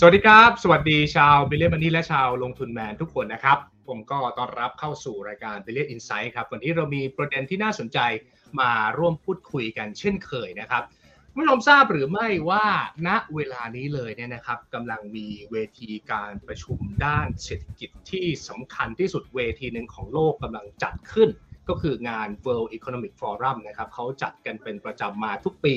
[0.00, 3.58] สวัสดีครับ สวัสดีชาว Billion Money และชาวลงทุนแมนทุกคนนะครับ
[3.88, 7.98] ผมขอต้อนรับเข้าสู่รายการ Billion Insight ครับวันนี้เรามีประเด็นที่น่าสนใจ
[8.60, 10.82] มาร่วมพูดคุยกันเช่นเคยนะครับ
[11.32, 12.66] คุณผู้ชมทราบหรือไม่ว่า
[13.06, 21.28] ณเวลานี้เลยเนี่ยนะครับกำลังมีเวทีการประชุมด้านเศรษฐกิจที่สำคัญที่สุดเวทีหนึ่งของโลกกำลังจัดขึ้น
[21.68, 25.74] ก็คืองาน World Economic Forum นะครับเขาจัดกันเป็นประจำมาทุกปี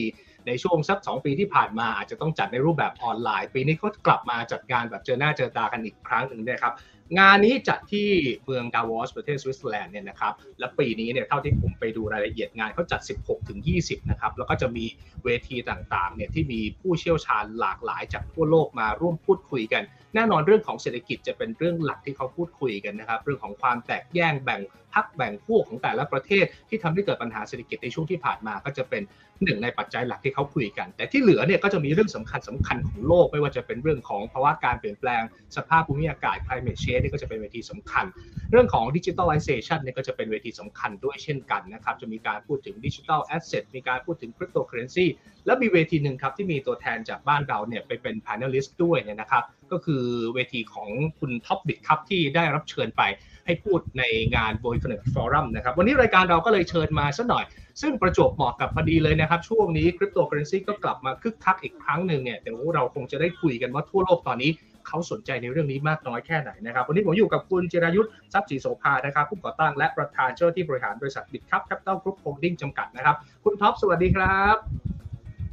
[0.47, 6.73] ในช่วงสัก 2 ปีที่ผ่านมาอาจจะต้องจัดในรูปแบบออนไลน์ ปีนี้เขากลับมาจัดงานแบบเจอหน้าเจอตากันอีกครั้งหนึ่งนะครับ
[7.19, 8.07] งานนี้จัดที่
[8.45, 14.85] เมืองดาวอสประเทศสวิตเซอร์แลนด์เนี่ยนะครับ และปีนี้เนี่ยเท่าที่ผมไปดูรายละเอียดงานเขาจัด 16 ถึง 20 นะครับ แล้วก็จะมี
[15.23, 19.83] เวทีต่างๆ เนี่ยที่มีผู้เชี่ยวชาญหลากหลายจากทั่วโลกมาร่วมพูดคุยกัน
[20.15, 24.61] แน่นอนเรื่องของเศรษฐกิจจะเป็นเรื่องหลักที่เขาพูดคุยกันนะครับ เรื่องของความแตกแยกแบ่ง
[24.93, 29.03] พรรคแบ่งพวกของแต่ละประเทศที่ทำให้เกิดปัญหาเศรษฐกิจในช่วงที่ผ่านมาก็จะเป็น
[29.43, 35.23] หนึ่งในปัจจัยหลักที่เขาคุยกัน แต่ที่เหลือเนี่ยก็จะมีเรื่องสำคัญสำคัญของโลก ไม่ว่าจะเป็นเรื่องของภาวะการเปลี่ยนแปลง
[35.55, 38.05] สภาพภูมิอากาศ climate change นี่ก็จะเป็นเวทีสำคัญ
[38.51, 45.05] เรื่องของ digitalization เนี่ยก็จะเป็นเวทีสำคัญด้วยเช่นกันนะครับ จะมีการพูดถึง digital asset มีการพูดถึง cryptocurrency
[45.45, 53.01] และมีเวทีหนึ่งครับที่มีตัวแทนจากบ้านเราเนี่ยไปเป็น panelist ด้วยเนี่ยนะครับ ก็คือเวทีของคุณท็อปบิดครับที่ได้รับเชิญไป
[53.49, 54.03] ให้พูดใน
[54.35, 57.43] งาน World Economic Forum นะครับ วันนี้รายการเราก็เลยเชิญมาสักหน่อย
[57.81, 64.51] ซึ่งประจวบเหมาะกับพอดีเลยนะครับ ช่วงนี้คริปโตเคอเรนซีก็กลับมาคึกคักอีกครั้งหนึ่งเนี่ยเดี๋ยวเราคงจะได้คุยกันว่าทั่วโลกตอนนี้
[64.87, 74.55] เขาสนใจในเรื่องนี้มากน้อยแค่ไหนนะครับ วันนี้ผมอยู่กับคุณจิรายุทธ์ทรัพย์ศรีโสภานะครับ ผู้ก่อตั้งและประธานเจ้าหน้าที่บริหารบริษัทบิทคับแคปปิตอลกรุ๊ปโฮลดิ้งส์จำกัดนะครับ คุณท็อปสวัสดีครับ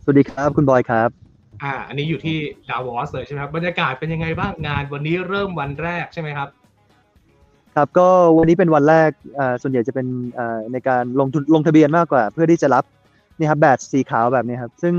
[0.03, 1.11] สวัสดีครับคุณบอยครับ
[1.63, 2.37] อ่าอันนี้อยู่ที่
[2.69, 6.49] ดาวอสเลยใช่ไหมครับบรรยากาศเป็นยังไงบ้างงานวันนี้เริ่มวันแรกใช่ไหมครับ
[7.77, 9.11] ครับก็วันนี้เป็นวันแรก
[9.63, 10.07] ส่วนใหญ่จะเป็น
[10.73, 12.85] ในการลงทุนลงทะเบียนมากกว่า เพื่อที่จะรับ
[13.39, 14.95] นี่ครับแบตสีขาวแบบนี้ครับ ซึ่ง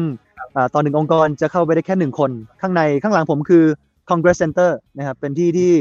[0.55, 2.31] อ่าตอนหนึ่งองค์กรจะเข้าไปได้แค่หนึ่งคน
[2.61, 3.63] ข้างในข้างหลังผมคือ
[4.09, 5.71] Congress Center นะครับเป็นที่ที่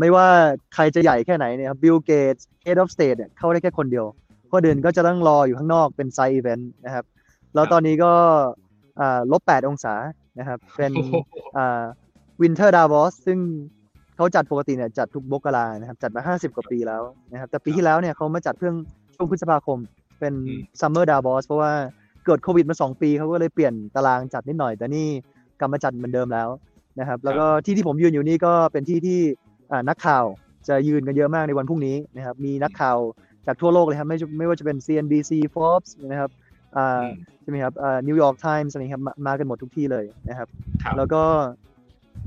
[0.00, 0.26] ไม่ว่า
[0.74, 4.06] ใครจะใหญ่แค่ไหนเนี่ยครับ Bill Gates Head of State เนี่ยเข้าได้แค่คนเดียว
[4.52, 7.04] คนอื่นก็จะต้องรออยู่ข้างนอกเป็นไซต์อีเวนต์นะครับ
[7.54, 8.12] แล้วตอนนี้ก็
[9.32, 9.94] ลบแปดองศา
[10.38, 10.92] นะครับ เป็น
[12.40, 13.38] Winter Davos ซึ่ง
[14.22, 17.02] เขาจัดปกติเนี่ยจัดทุกมกรานะครับ จัดมา50กว่าปีแล้ว
[17.32, 18.74] นะครับ แต่ปีที่แล้วเนี่ยเขามาจัดเพิ่ง
[19.14, 19.78] ช่วงพฤษภาคม
[20.20, 21.72] เป็นอืม Summer Davos เพราะว่า
[22.26, 25.06] เกิดโควิดมา2ปีเขาก็เลยเปลี่ยนตารางจัดนิดหน่อยแต่นี่
[25.60, 26.48] กลับมาจัดเหมือนเดิมแล้ว
[27.00, 29.20] นะครับ แล้วก็ที่ที่ผมยืนอยู่นี่ก็เป็นที่ที่
[29.72, 30.24] อ่านักข่าว
[30.68, 32.98] จะยืนกันเยอะมากในวันพรุ่งนี้นะครับ มีนักข่าว
[33.46, 36.30] จากทั่วโลกเลยครับ ไม่ไม่ว่าจะเป็น CNBC Forbes นะครับ
[36.76, 37.12] อ่าอืม
[37.42, 40.48] ใช่ไหมครับอ่า New York Times อะไรครับมามากันหมดทุกที่เลยนะครับ
[40.82, 41.22] ครับแล้วก็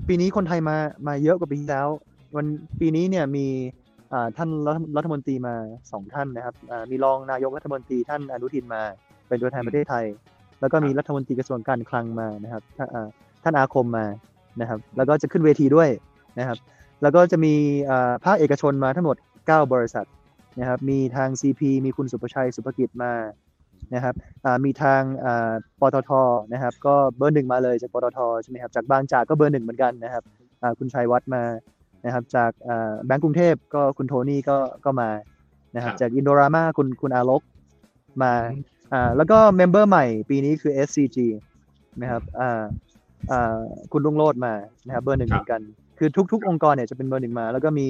[0.07, 1.87] ปีนี้คนไทยมามาเยอะกว่าปีที่แล้ว
[2.35, 2.45] วัน
[2.79, 3.47] ปีนี้เนี่ยมี
[4.13, 5.55] อ่าท่านรัฐรัฐมนตรีมา
[5.91, 8.81] สองท่านนะครับอ่ามีรองนายกรัฐมนตรีท่านอนุทินมา
[9.27, 10.05] เป็นตัวแทนประเทศไทย
[10.61, 13.07] แล้วก็มีรัฐมนตรีกระทรวงการคลังมานะครับท่านอ่า
[13.43, 14.05] ท่านอาคมมา
[14.61, 15.89] นะครับ แล้วก็จะขึ้นเวทีด้วย
[16.39, 16.57] นะครับ
[17.01, 17.53] แล้วก็จะมี
[17.89, 20.05] อ่าภาคเอกชนมาทั้งหมด 9 บริษัท
[20.59, 23.11] นะครับ มีทาง CP มีคุณสุประชัยสุภกิจมา
[23.93, 24.15] นะครับ
[24.45, 26.11] อ่ามีทางอ่าปตท
[26.53, 30.23] นะครับ ก็เบอร์หนึ่งมาเลยจากปตทใช่ไหมครับจากบางจากก็เบอร์หนึ่งเหมือนกันนะครับ
[30.61, 31.43] อ่าคุณชัยวัฒน์มา
[32.05, 35.09] นะครับ จากอ่าแบงก์กรุงเทพก็คุณโทนี่ก็ก็มา
[35.75, 37.41] นะครับครับ จากอินโดรามาคุณคุณอาลก
[38.23, 38.33] มา
[38.93, 41.17] อ่าแล้วก็ member ใหม่ปีนี้คือ SCG
[42.01, 42.61] นะครับอ่า
[43.31, 43.59] อ่า
[43.91, 44.53] คุณรุ่งโรจน์มา
[44.85, 45.61] นะครับเบอร์หนึ่งเหมือนกันครับ
[45.97, 47.87] คือทุก ๆ องค์กรเนี่ยจะเป็นเบอร์หนึ่งมา แล้วก็มี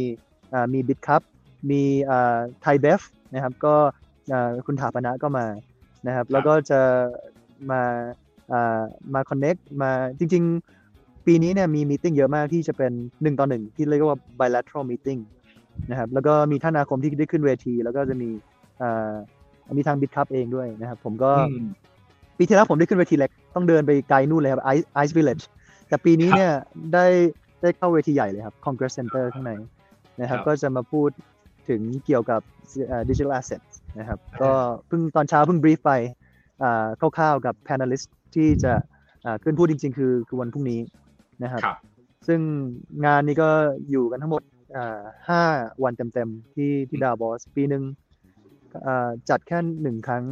[0.54, 1.22] อ่ามีบิ t คัพ
[1.70, 3.02] มีอ่าไทยเบฟ
[3.34, 3.76] นะครับ ก็
[4.32, 5.46] อ่าคุณฐาปนก็มา
[6.08, 6.82] นะครับ แล้วก็จะ
[7.72, 7.82] มา
[8.52, 8.82] อ่า
[9.14, 10.44] มา connect มาจริง
[10.86, 15.22] ๆ ปีนี้เนี่ยมี meeting เยอะมากที่จะเป็นหนึ่งต่อหนึ่งที่เรียกว่า bilateral meeting
[15.90, 18.30] นะครับแล้วก็มีท่านอาคมที่ได้ขึ้นเวที แล้วก็จะมี
[18.82, 19.14] อ่า
[19.78, 21.68] มีทางบิ t คัพเองด้วยนะครับ ผมก็อืม
[22.38, 25.44] ปีที่แล้วผมได้ขึ้นเวทีเล็กต้องเดินไปไกลนู่นเลยครับ Ice Ice Village
[25.88, 26.54] แต่ปีนี้ครับเนี่ย
[26.94, 27.06] ได้
[27.62, 29.52] ได้เข้าเวทีใหญ่เลยครับ Congress Center ข้างใน
[30.22, 31.10] นะครับครับก็จะมาพูด
[31.70, 32.42] ถึงเกี่ยวกับ
[33.10, 33.62] ดิจิทัลแอสเซท
[34.00, 34.52] นะครับ ก็
[34.88, 35.92] เพิ่งตอนเช้าเพิ่งบรีฟไป
[36.64, 36.88] อ่า
[37.18, 38.74] คร่าวๆกับ panelist ที่จะ
[39.26, 40.80] อ่าขึ้นพูดจริง ๆ คือคือวันพรุ่งนี้
[41.44, 41.78] นะครับครับ
[42.28, 42.40] ซึ่ง
[43.06, 43.50] งานนี้ก็
[43.90, 44.42] อยู่กันทั้งหมด
[44.76, 45.44] อ่าห้า
[45.84, 47.84] วันเต็มๆที่ที่ดาวบอส ปีหนึ่ง
[48.86, 50.24] อ่าจัดแค่หนึ่งครั้ง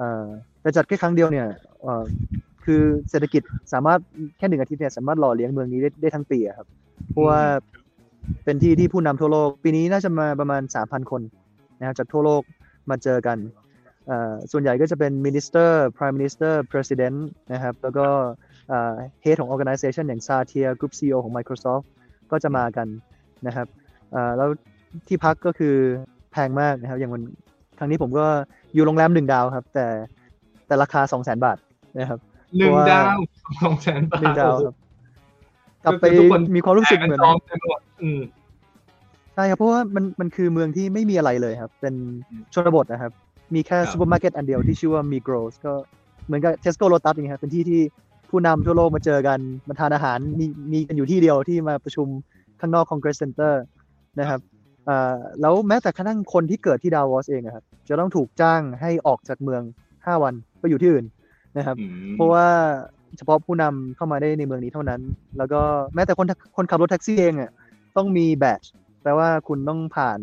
[0.00, 0.26] อ่า
[0.60, 1.46] แต่จัดแค่ครั้งเดียวเนี่ย
[1.82, 2.04] เอ่อ
[2.64, 3.42] คือเศรษฐกิจ
[3.72, 3.98] สามารถ
[4.38, 6.66] แค่หนึ่งอาทิตย์เนี่ยสามารถหล่อเลี้ยงเมืองนี้ได้ได้ทั้งปีอะครับ
[7.10, 7.40] เพราะว่า
[8.44, 11.22] เป็นที่ที่ผู้นำทั่วโลก ปีนี้น่าจะมาประมาณ3,000คน
[11.78, 12.42] นะครับจากทั่วโลก
[12.90, 13.38] มาเจอกัน
[14.10, 17.18] อ่าส่วนใหญ่ก็จะเป็น minister prime minister president
[17.52, 18.06] นะครับ แล้วก็
[18.72, 18.94] อ่า
[19.24, 21.84] head ของ organization อย่าง Satya Group CEO ของ Microsoft
[22.30, 22.88] ก็จะมากัน
[23.46, 23.66] นะครับ
[24.14, 24.48] อ่าแล้ว
[25.08, 25.76] ที่พักก็คือ
[26.32, 27.22] แพงมากนะครับ อย่างวัน
[27.78, 28.26] ครั้งนี้ผมก็
[28.74, 29.86] อยู่โรงแรมหนึ่งดาวครับ แต่
[30.66, 31.58] แต่ราคา2 0 0 0 0 0บาท
[31.98, 32.18] นะครับ
[32.56, 33.18] หนึ่งเพราะว่าดาว
[33.62, 34.74] สองแสนบาทหนึ่งดาวครับ
[35.84, 37.20] กลับไปก็คือทุกคนมีความรู้สึกเหมือน
[39.38, 41.94] ใช่ครับเพราะว่ามันมันคือเมืองที่ไม่มีอะไรเลยครับ เป็น
[42.30, 43.12] อืมชนบทนะครับ
[43.54, 45.72] มีแค่ครับซูเปอร์มาร์เก็ตอันเดียวที่ชื่อว่า Migros ก็
[46.26, 47.80] เหมือนกับ Tesco Lotus อย่างเงี้ยครับเป็นที่ที่
[48.30, 49.38] ผู้นำทั่วโลกมาเจอกัน
[49.68, 52.06] มาทานอาหารมีมีกันอยู่ที่เดียวที่มาประชุม
[52.60, 53.52] ข้างนอก Congress Center
[54.20, 54.40] นะครับ
[54.88, 59.62] อ่าแล้วแม้แต่กระทั่งคนที่เกิดที่ดาวอสเองอะครับจะต้องถูกจ้างให้ออกจากเมือง
[59.96, 61.04] 5 วันไปอยู่ที่อื่น
[61.56, 62.46] นะครับอืมเพราะว่า
[63.16, 65.00] เฉพาะผู้นำเข้ามาได้ในเมืองนี้เท่านั้น
[65.38, 65.60] แล้วก็
[65.94, 66.26] แม้แต่คน
[66.56, 67.50] คนขับรถแท็กซี่เองอะ
[67.96, 68.60] ต้องมีแบต
[69.02, 70.18] แปลว่าคุณต้องผ่าน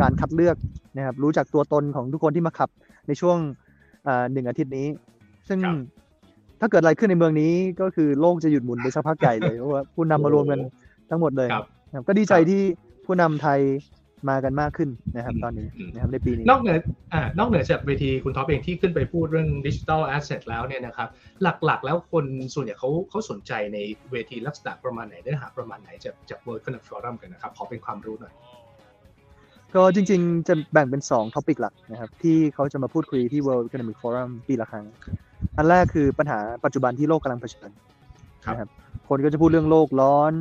[0.00, 0.56] การคัดเลือก
[0.96, 2.70] นะครับ รู้จักตัวตนของทุกคนที่มาขับ
[3.06, 3.38] ในช่วง
[4.06, 4.86] อ่าหนึ่งอาทิตย์นี้
[5.48, 5.76] ซึ่งครับ
[6.60, 10.60] ถ้าเกิดอะไรขึ้นในเมืองนี้ก็คือโลกจะหยุดหมุนไปสักพักใหญ่เลยเพราะว่าผู้นำมารวมกัน
[11.10, 11.64] ทั้งหมดเลยครับ
[11.94, 12.62] ครับก็ดีใจครับที่
[13.04, 13.60] ผู้นำไทย
[14.30, 16.76] มากันมากขึ้นนะครับอืมตอนนี้อืมนะครับในปีนี้ นอกเหนือ
[17.12, 21.08] อ่านอกเหนือจากเวทีคุณท็อปเองที่ขึ้นไปพูดเรื่องดิจิ t a ลแอสเซทแล้วเนี่ยนะครับ
[21.42, 22.24] หลักๆ แล้วคน
[22.54, 23.78] ส่วนใหญ่เขาเขาสนใจใน
[24.12, 28.34] เวทีลักษณะประมาณไหนเนื้อหาประมาณไหนจากจาก World Economic Forum กันนะครับ ขอเป็นความรู้หน่อย
[29.74, 34.86] ก็จริงๆ จะแบ่งเป็น2 topic หลักนะครับ ที่เขาจะมาพูดคุยที่ World Economic Forum ปีละครั้ง
[35.56, 37.70] อันแรกคือปัญหาปัจจุบันที่โลกกำลังเผชิญ
[38.44, 38.70] ครับนะครับ
[39.08, 40.32] คนก็จะพูดเรื่องโลกร้อน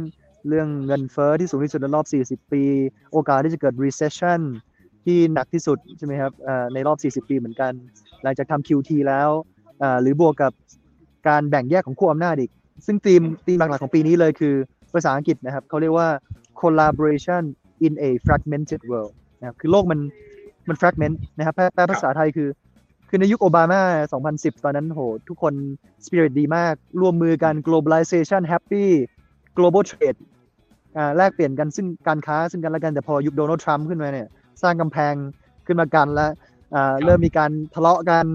[0.48, 2.64] เรื่องเงินเฟ้อที่สูงที่สุดในรอบ 40 ปี
[3.12, 4.42] โอกาสที่จะเกิด recession
[5.06, 6.32] ที่หนักที่สุดใช่ไหมครับ
[6.74, 7.74] ในรอบ 40 ปีเหมือนกัน
[8.24, 9.30] หลังจากทำ QT แล้ว
[10.02, 10.52] หรือบวกกับ
[11.28, 12.52] การแบ่งแยกของขั้วอำนาจอีก
[12.86, 14.56] ซึ่งธีมธีมหลักๆของปีนี้เลยคือ
[14.94, 16.10] ภาษาอังกฤษนะครับเขาเรียกว่า
[16.62, 17.44] collaboration
[17.86, 20.00] in a fragmented world นะครับคือโลกมัน
[20.68, 22.50] มัน fragment นะครับแปลภาษาไทยคือ
[23.10, 23.82] คือในยุคโอบามา
[24.24, 25.54] 2010 ตอนนั้นโห ทุกคน
[26.06, 28.86] spirit ดีมาก ร่วมมือกัน globalization happy
[29.58, 30.20] global trade
[31.18, 34.28] แลกเปลี่ยนกันซึ่งการค้าซึ่งกันและกันแต่พอยุคโดนัลด์ทรัมป์ขึ้นมาเนี่ย
[34.62, 35.14] สร้างกำแพง
[35.66, 36.32] ขึ้นมากันแล้ว
[36.76, 38.26] อ่าเริ่มมีการทะเลาะกัน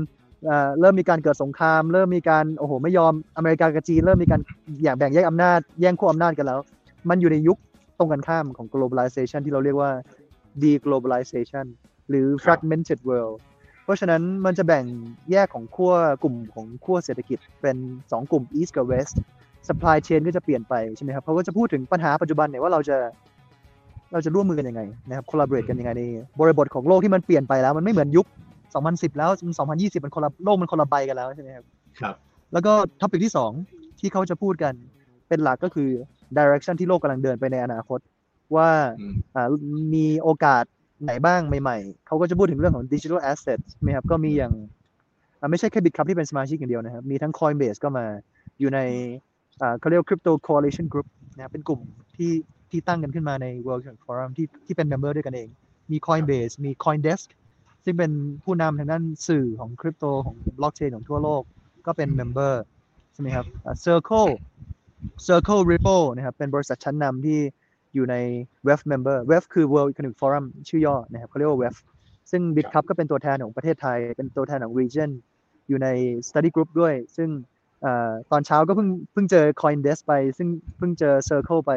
[0.48, 4.40] อ่าเริ่มมีการเกิดสงคราม เริ่มมีการโอ้โหไม่ยอมอเมริกากับจีนเริ่มมีการ
[4.82, 6.60] อย่างแบ่งแยกอำนาจแย่งขั้วอำนาจกันแล้ว
[7.08, 7.58] มันอยู่ในยุค
[7.98, 9.90] ตรงกันข้ามของ globalization ที่เราเรียกว่า
[10.62, 11.66] deglobalization
[12.08, 13.36] หรือ fragmented world
[13.84, 14.84] เพราะฉะนั้นมันจะแบ่ง
[15.30, 15.92] แยกของขั้ว
[16.22, 19.16] กลุ่มของขั้วเศรษฐกิจเป็น 2 กลุ่ม east กับ west
[19.68, 22.96] supply chain ก็จะเปลี่ยนไปใช่ไหมครับเขาก็จะพูดถึงปัญหาปัจจุบันเนี่ยว่าเราจะ
[24.12, 26.02] เราจะร่วมมือกันยังไงนะครับ collaborate กันยังไงใน
[26.40, 28.26] บริบทของโลกที่มันเปลี่ยนไปแล้วมันไม่เหมือนยุค
[28.72, 31.64] 2010 แล้วมัน2020 มันคนละโลกมันคนละใบกันแล้วใช่ไหมครับ
[32.00, 32.14] ครับ
[32.52, 33.32] แล้วก็topic ที่
[33.66, 34.74] 2 ที่เขาจะพูดกัน
[35.28, 35.88] เป็นหลักก็คือ
[36.38, 37.98] direction ที่โลกกำลังเดินไปในอนาคต
[38.56, 38.68] ว่า
[39.00, 39.46] อืมอ่า
[39.94, 40.64] มีโอกาส
[41.04, 44.52] ไหนบ้างใหม่ๆ เขาก็จะพูดถึงเรื่องของ digital assets ใช่ไหมครับ ก็มีอย่าง
[45.40, 48.06] อ่าไม่ใช่แค่ Bitkub ที่เป็นสมาชิกอย่างเดียวนะครับ มีทั้ง Coinbase ก็มา
[48.60, 49.28] อยู่ในอ่า
[49.78, 51.80] เขาเรียกว่า Crypto Coalition Group นะเป็นกลุ่ม
[52.16, 52.32] ที่
[52.70, 55.48] ที่ตั้งกันขึ้นมาใน World Economic Forum ที่ที่เป็น member ด้วยกันเอง
[55.90, 57.26] มี Coinbase มี Coindesk
[57.84, 58.12] ซึ่งเป็น
[58.44, 61.42] ผู้นำทางด้านสื่อของคริปโตของ blockchain ของทั่วโลก
[61.86, 62.54] ก็เป็น member
[63.12, 63.46] ใช่ไหมครับ
[63.84, 64.30] Circle
[65.26, 67.38] Circle Ripple นะครับ เป็นบริษัทชั้นนำที่
[67.94, 68.16] อยู่ใน
[68.66, 71.76] WEF member WEF คือ World Economic Forum ชื่อย่อนะครับเขาเรียกว่า WEF
[72.30, 75.10] ซึ่ง BitCup ก็เป็นตัวแทนของประเทศไทย เป็นตัวแทนของ region
[75.68, 75.88] อยู่ใน
[76.28, 77.28] study group ด้วย ซึ่ง
[78.30, 80.48] ตอนเช้าก็เพิ่งเพิ่งเจอ Coindesk ไป ซึ่ง
[80.78, 81.72] เพิ่งเจอ Circle ไป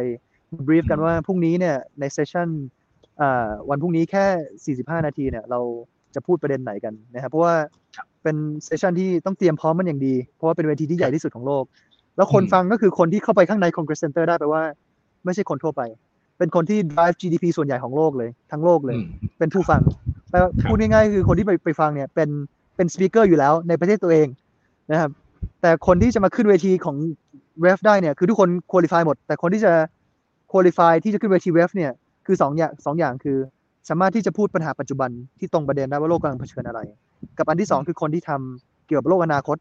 [0.68, 2.48] brief กันว่าพรุ่งนี้เนี่ยในเซสชั่น
[3.70, 5.60] วันพรุ่งนี้แค่ 45 นาทีเนี่ยเรา
[6.16, 7.56] จะพูดประเด็นไหนกันนะครับเพราะว่า
[8.24, 8.36] เป็น
[8.66, 11.64] session ที่ต้องเตรียมพร้อมมันอย่างดี เพราะว่าเป็นเวทีที่ใหญ่ที่สุดของโลก
[12.16, 14.64] แล้วคนอืมฟังก็คือคนที่เข้าไปข้างใน Congress Center ได้แปลว่า
[15.26, 15.82] ไม่ใช่คนทั่วไป
[16.38, 19.06] เป็นคนที่ drive GDP ส่วนใหญ่ของโลกเลย ทั้งโลกเลยอืม
[19.40, 19.82] เป็นผู้ฟัง
[20.30, 22.30] แปลว่าครับพูดง่ายๆคือคนที่ไปไปฟังเนี่ยเป็น
[22.76, 24.28] เป็น speaker อยู่แล้วในประเทศตัวเอง
[24.92, 25.12] นะครับ
[25.62, 26.98] แต่คนที่จะมาขึ้นเวทีของ
[27.66, 29.72] WEF ได้เนี่ยคือทุกคน qualified หมด แต่คนที่จะ
[30.52, 31.92] คุริฟายที่จะขึ้นเวที ref เนี่ย
[32.26, 33.38] คือสองอย่างสองอย่างคือ
[33.90, 35.10] สามารถที่จะพูดปัญหาปัจจุบัน
[35.40, 36.80] ที่ตรงประเด็นได้ว่าโลกกำลังเผชิญอะไร
[37.38, 39.58] กับอันที่สองคือคนที่ทำเกี่ยวกับโลกอนาคต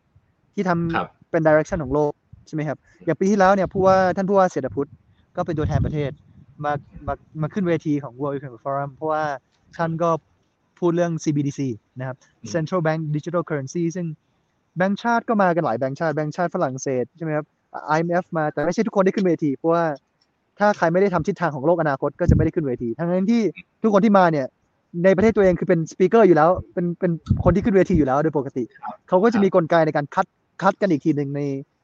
[0.54, 2.12] ที่ทำครับเป็น direction ของโลก
[2.46, 4.90] ใช่ไหมครับอย่างปีที่แล้วเนี่ยผู้ว่าท่านผู้ว่าเศรษฐพุทธ
[5.36, 6.10] ก็เป็นตัวแทนประเทศ
[6.64, 6.72] มา
[7.06, 9.24] มามาขึ้นเวทีของ World Economic Forum เพราะว่า
[9.76, 10.10] ท่านก็
[10.78, 11.60] พูดเรื่อง CBDC
[11.98, 14.06] นะครับอืม Central Bank Digital Currency ซึ่ง
[14.76, 17.46] แบงก์ชาติก็มากันหลายแบงก์ชาติแบงก์ชาติฝรั่งเศสใช่ไหมครับ
[17.96, 19.84] IMF มาแต่ไม่ใช่ทุกคนได้ขึ้นเวทีเพราะว่า
[20.58, 23.42] ถ้าใครไม่ได้ทำทิศทางของโลกอนาคตก็จะไม่ได้ขึ้นเวที ทั้งนั้นที่
[23.82, 24.46] ทุกคนที่มาเนี่ย
[25.04, 27.12] ในประเทศตัวเองคือเป็นสปีกเกอร์อยู่แล้ว เป็นเป็น
[27.44, 28.64] คนที่ขึ้นเวทีอยู่แล้วโดยปกติ
[29.08, 30.26] เขาก็จะมีกลไกในการคัด
[30.62, 31.40] คัดกันอีกทีหนึ่งใน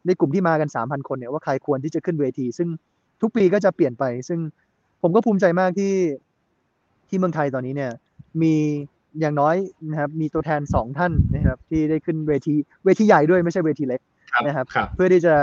[0.06, 2.68] ในกลุ่มที่มากัน 3,000 คนเนี่ยว่าใครควรที่จะขึ้นเวที ซึ่ง
[3.20, 4.38] ทุกปีก็จะเปลี่ยนไป ซึ่ง
[5.02, 5.94] ผมก็ภูมิใจมากที่
[7.08, 7.92] ที่เมืองไทยตอนนี้เนี่ย
[8.42, 8.54] มี
[9.20, 9.56] อย่างน้อย
[9.90, 14.00] นะครับมีตัวแทนสองท่านนะครับที่ได้ขึ้นเวทีเวทีใหญ่ด้วยไม่ใช่เวทีเล็ก
[14.32, 15.34] ครับนะครับครับ เพื่อที่จะ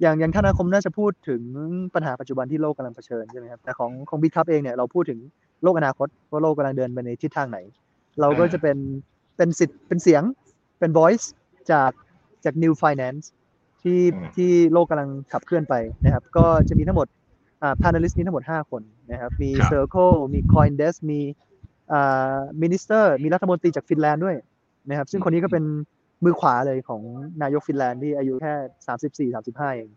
[0.00, 1.42] อย่างอย่างท่านอาคมน่าจะพูดถึง
[1.94, 5.18] ปัญหาปัจจุบันที่โลกกำลังเผชิญใช่ไหมครับแต่ของของบิ๊กคัพเองเนี่ยเราพูดถึง
[5.62, 7.58] โลกอนาคตว่าโลกกำลังเดินไปในทิศทางไหน
[8.20, 8.76] เราก็อ่าจะเป็น
[9.36, 10.22] เป็นสิทธิ์เป็นเสียง
[10.78, 11.26] เป็น voice
[11.72, 11.90] จาก
[12.44, 13.24] จาก new finance
[13.82, 17.06] ที่อืมที่โลกกำลังขับเคลื่อนไปนะครับ ก็จะมีทั้งหมด
[17.62, 20.14] อ่า panelist มีทั้งหมด 5 คนนะครับ มีครับ Circle
[22.60, 24.36] มี Coindesk มีอ่า Minister มีรัฐมนตรีจากฟินแลนด์ด้วย
[24.88, 25.64] นะครับ ซึ่งคนนี้ก็เป็น
[26.24, 27.02] มือขวาเลยของ
[27.42, 28.54] นายกฟินแลนด์ที่อายุแค่
[29.30, 29.90] 34 35เอง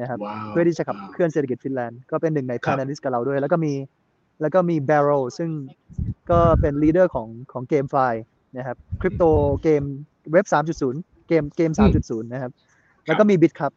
[0.00, 3.72] นะครับว้าวเพื่อที่จะขับเคลื่อนเศรษฐกิจฟินแลนด์ก็เป็นหนึ่งในครับ panelist กับเราด้วย แล้วก็มี
[4.40, 5.50] แล้วก็มี Barrel ซึ่ง
[6.30, 7.96] ก็เป็น leader ของของ GameFi
[8.56, 9.24] นะครับคริปโต
[9.62, 9.82] เกม
[10.32, 10.46] เว็บ
[10.86, 12.52] 3.0เกมเกม3.0นะครับ
[13.06, 13.72] แล้วก็มี Bit ครับ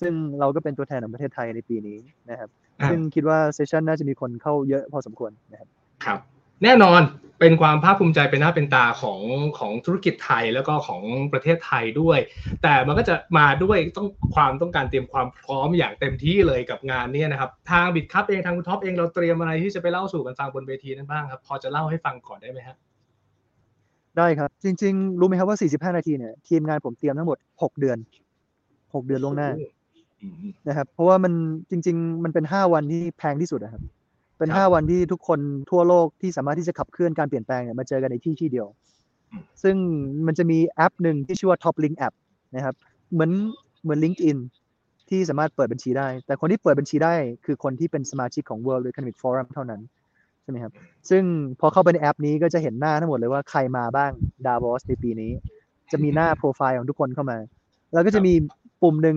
[0.00, 1.98] ซึ่งเราก็เป็นตัวแทนของประเทศไทยในปีนี้
[2.30, 2.48] นะครับ
[2.80, 5.68] อ่าซึ่งคิดว่า session น่าจะมีคนเข้าเยอะพอสมควรนะครับ
[6.04, 6.18] ครับ
[6.64, 7.02] แน่นอน
[7.40, 9.20] เป็นความภาคภูมิใจเป็นหน้าเป็นตาของ
[9.58, 11.02] ของธุรกิจไทยแล้วก็ของ
[11.32, 12.18] ประเทศไทยด้วย
[12.62, 22.76] แต่มันก็จะมาด้วยต้องความต้องการเตรียมความพร้อมอย่างเต็มที่เลยกับงานเนี้นะครับทางบิดคัพเองทางคุณท็อปเองเราเตรียมอะไรที่จะไปเล่าสู่กันฟังบนเวทีนั้นบ้างครับพอจะเล่าให้ฟังก่อนได้ไหมครับ
[24.18, 25.58] ได้ครับ จริง ๆ รู้ไหมครับว่า
[25.90, 27.98] 45 นาทีเนี่ยทีมงานผมเตรียมทั้งหมด 6 เดือน
[28.94, 29.48] 6 เดือนล่วงหน้า
[30.22, 30.34] อืม
[30.68, 31.32] นะครับ เพราะว่ามัน
[31.70, 33.82] จริง ๆ มันเป็น 5 วันที่แพงที่สุดนะครับ
[34.40, 38.66] เป็นครับ5วันที่ทุกคนทั่วโลกที่สามารถที่จะขับเคลื่อนการเปลี่ยนแปลงเนี่ยมาเจอกันในที่ที่เดียว
[39.32, 39.76] อืมซึ่ง
[40.26, 42.14] มันจะมีแอปหนึ่งที่ชื่อว่า Top Link App
[42.56, 42.74] นะครับ
[43.12, 43.30] เหมือน
[43.82, 44.38] เหมือน LinkedIn
[45.08, 49.80] ที่สามารถเปิดบัญชีได้ แต่คนที่เปิดบัญชีได้คือคนที่เป็นสมาชิกของ World Economic Forum เท่านั้น
[50.42, 50.72] ใช่ไหมครับ
[51.10, 51.22] ซึ่ง
[51.60, 54.10] พอเข้าไปในแอปนี้ก็จะเห็นหน้าทั้งหมดเลยว่าใครมาบ้าง
[54.46, 55.32] Davos ในปีนี้
[55.92, 57.38] จะมีหน้าโปรไฟล์ของทุกคนเข้ามา
[57.92, 58.32] แล้วก็จะมี
[58.82, 59.16] ปุ่มหนึ่ง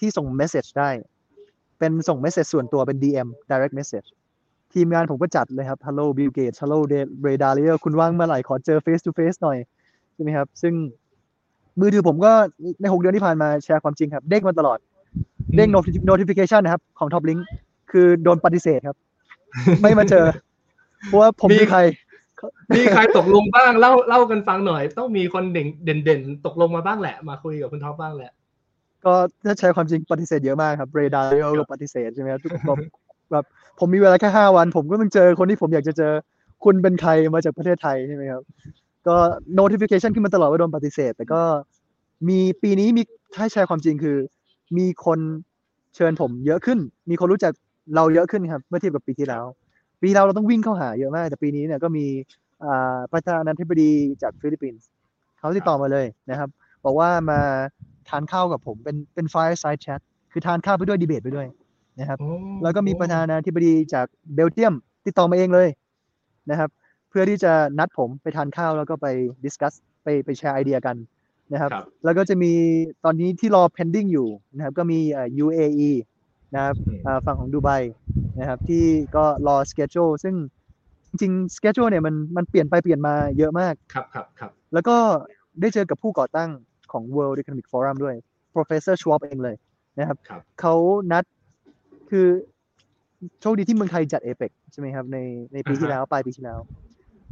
[0.00, 0.90] ที่ส่งเมสเซจได้
[1.78, 4.08] เป็นส่งเมสเซจส่วนตัวเป็น DM direct message
[4.74, 6.78] ทีมงานผมก็จัดเลยครับ Hello Bill Gates Hello
[7.26, 9.58] Ray Dalio คุณว่างเมื่อไหร่ขอเจอ face to face หน่อย
[10.14, 10.74] ใช่ไหมครับ ซึ่ง
[11.80, 12.32] มือถือผมก็
[12.80, 14.78] ใน6เดือนที่ผ่านมาแชร์ความจริงครับ เด้งมาตลอด
[15.56, 17.40] เด้ง noti- notification นะครับ ของ Top Link
[17.90, 18.96] คือโดนปฏิเสธครับ
[19.82, 20.26] ไม่มาเจอ
[21.06, 21.80] เพราะว่าผมมีคือใคร
[22.76, 28.32] มีใครตกลงบ้างเล่าเล่ากันฟังหน่อย ต้องมีคนเด่นเด่นเด่นๆตกลงมาบ้างแหละ มาคุยกับคุณท็อปบ้างแหละ
[29.04, 32.50] ก็ถ้าใช้ความจริงปฏิเสธเยอะมากครับเรดาร์ครัก็บปฏิเสธใช่ไหมครับทุก
[33.32, 33.44] แบบ
[33.78, 36.12] ผมมีเวลาแค่ห้าวัน ผมก็ต้องเจอคนที่ผมอยากจะเจอ
[36.64, 38.42] คุณเป็นใครมาจากประเทศไทยใช่ไหมครับ
[39.08, 39.16] ก็
[39.58, 41.42] notification ขึ้นมาตลอดว่าโดนปฏิเสธ แต่ก็
[42.28, 43.02] มีปีนี้มี
[43.36, 44.16] ถ้าแชร์ความจริงคือ
[44.78, 45.18] มีคน
[45.94, 46.78] เชิญผมเยอะขึ้น
[47.10, 47.52] มีคนรู้จัก
[47.94, 49.44] เราเยอะขึ้นครับ เมื่อเทียบกับปีที่แล้ว
[50.00, 52.06] ปีที่แล้วเราต้องวิ่งเข้าหาเยอะมาก แต่ปีนี้เนี่ยก็มี
[52.64, 53.90] อ่าประธานาธิบดี
[54.22, 54.86] จากฟิลิปปินส์
[55.38, 56.48] เขาติดต่อมาเลยนะครับ
[56.84, 57.40] บอกว่ามา
[58.08, 60.00] ทานข้าวกับผมเป็นเป็น fireside chat
[60.32, 61.46] คือทานข้าวไปด้วยดีเบตไปด้วย
[61.98, 62.30] นะครับโอ้
[62.62, 64.74] แล้วก็มีประธานาธิบดีจากเบลเยียม
[65.06, 65.68] ติดต่อมาเองเลย
[66.50, 66.70] นะครับ
[67.08, 69.06] เพื่อที่จะนัดผมไปทานข้าวแล้วก็ไป
[69.44, 70.96] discuss ไปไปแชร์ไอเดียกัน
[71.52, 72.52] นะครับครับแล้วก็จะมี
[73.04, 75.90] ตอนนี้ที่รอ pending อยู่นะครับ ก็มีเอ่อ UAE
[76.54, 77.70] นะครับอืมอ่าฝั่งของดูไบ
[78.38, 78.84] นะครับที่
[79.16, 80.34] ก็รอ schedule ซึ่ง
[81.08, 84.96] จริงๆ schedule เนี่ยมันมันเปลี่ยนไปเปลี่ยนมาเยอะมากครับครับครับแล้วก็
[85.60, 86.50] ได้เจอกับผู้ก่อตั้ง
[86.92, 88.14] ของ World Economic Forum ด้วย
[88.54, 89.56] Professor Schwab เองเลย
[89.98, 90.74] นะครับครับเขา
[91.12, 91.24] นัด
[92.10, 92.26] คือ
[93.40, 95.18] โชคดีที่เมืองไทยจัดเอเปกใช่ไหมครับ ใน
[95.52, 96.58] ในปีที่อ่าฮะแล้วปลายปีที่แล้ว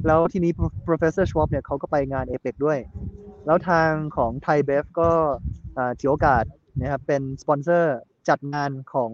[0.06, 0.52] แล้วทีนี้
[0.88, 2.78] professor Schwab เนี่ยเขาก็ไปงานเอเปกด้วย
[3.46, 5.10] แล้วทางของไทยเบฟก็
[5.76, 6.44] อ่าถือโอกาส
[6.80, 7.96] นะครับเป็นสปอนเซอร์
[8.28, 9.10] จัดงานของ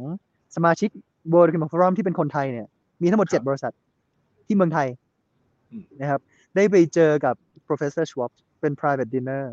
[0.57, 0.91] สมาชิก
[1.33, 2.67] World Economic Forum ที่เป็นคนไทยเนี่ย
[3.03, 3.73] มีทั้งหมดครับ7บริษัท
[4.47, 4.89] ที่เมืองไทย
[5.71, 6.21] อืมนะครับ
[6.55, 7.35] ได้ไปเจอกับ
[7.69, 9.45] professor Schwab เป็น private dinner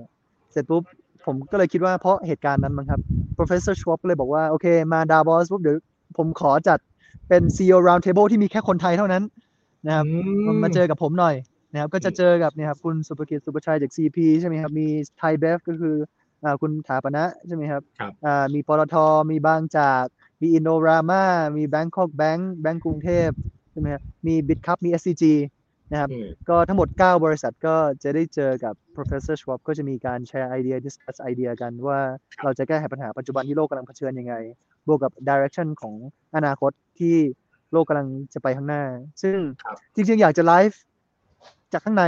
[0.52, 0.84] เสร็จปุ๊บ
[1.26, 3.02] ผมก็เลยคิดว่าเพราะเหตุการณ์นั้นมั้งครับ
[3.38, 5.78] professor Schwab ก็เลยบอกว่า โอเค มาดาบอสปุ๊บเดี๋ยว
[6.18, 6.80] ผมขอจัด
[7.30, 9.24] เป็น CEO round table ที่มีแค่คนไทยเท่านั้น
[9.88, 11.36] นะครับอืมาเจอกับผมหน่อย
[11.72, 14.88] นะครับก็จะเจอกับเนี่ยครับคุณสุภกิจสุภชัยจาก CP ใช่ไหมครับมี
[15.18, 15.96] ไทยเบฟก็คือ
[16.44, 18.96] อ่าคุณฐาปนใช่ไหมครับครับอ่ามีปตท
[19.32, 20.04] มีบางจาก
[20.42, 21.24] มีอินโดรามา
[21.58, 23.30] มี Bangkok Bank แบงก์กรุงเทพ
[23.72, 25.24] ใช่ไหมครับมี Bitkub มี SCG
[25.92, 32.00] นะครับอืมก็ทั้งหมด 9 บริษัทก็จะได้เจอกับ professor Schwab ก็จะมีการแชร์ไอเดีย discuss ไอเดียกันว่า
[32.44, 34.36] เราจะแก้ไขปัญหาปัจจุบันที่โลกกำลังเผชิญยังไง
[34.88, 35.96] บวกกับ direction ของ
[36.36, 37.16] อนาคตที่
[37.72, 38.84] โลกกำลังจะไปข้างหน้า
[39.22, 40.80] ซึ่งครับจริงๆ อยากจะไลฟ์
[41.74, 42.06] จากข้างใน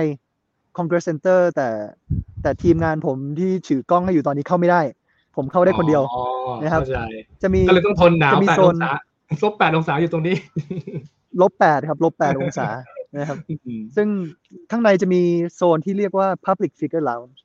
[0.77, 1.69] Congress Center แต่
[2.41, 4.81] แต่ทีมงานผมที่ถือกล้องให้อยู่ตอนนี้เข้าไม่ได้
[5.35, 6.23] ผมเข้าได้คนเดียวอ๋อ
[6.61, 7.01] นะครับเข้าใจ
[7.41, 8.91] จะมีก็เลยต้องทนหนาวจะมีแปดโซอนงศา
[9.43, 10.35] ลบแปดองศาอยู่ตรงนี้
[11.41, 12.67] ลบแปดครับ ลบแปดองศา
[13.17, 14.07] นะครับอืมซึ่ง
[14.71, 15.21] ข้างในจะมี
[15.55, 17.37] โซนที่เรียกว่า Public Figure Lounge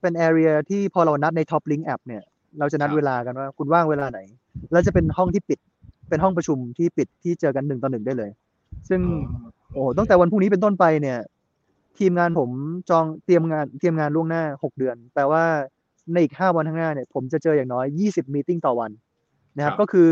[0.00, 2.22] เป็น area ที่พอเรานัดใน Top Link App เนี่ย
[2.58, 4.20] เราจะนัดครับเวลากันว่าคุณว่างเวลาไหน
[4.72, 5.58] แล้วจะเป็นห้องที่ปิด
[6.08, 8.30] เป็นห้องประชุมที่ปิดที่เจอกันหนึ่งต่อหนึ่งได้เลย
[8.88, 9.00] ซึ่ง
[9.72, 11.18] โอ้โหตั้งแต่วันพรุ่งนี้เป็นต้นไปเนี่ย
[11.98, 12.50] ทีมงานผม
[12.90, 15.44] จองเตรียมงานเตรียมงานล่วงหน้า6เดือน แปลว่า
[16.12, 18.90] ในอีก5วันข้างหน้าเนี่ย ผมจะเจออย่างน้อย20 meeting ต่อวัน
[19.56, 20.08] นะครับครับ ก็คือ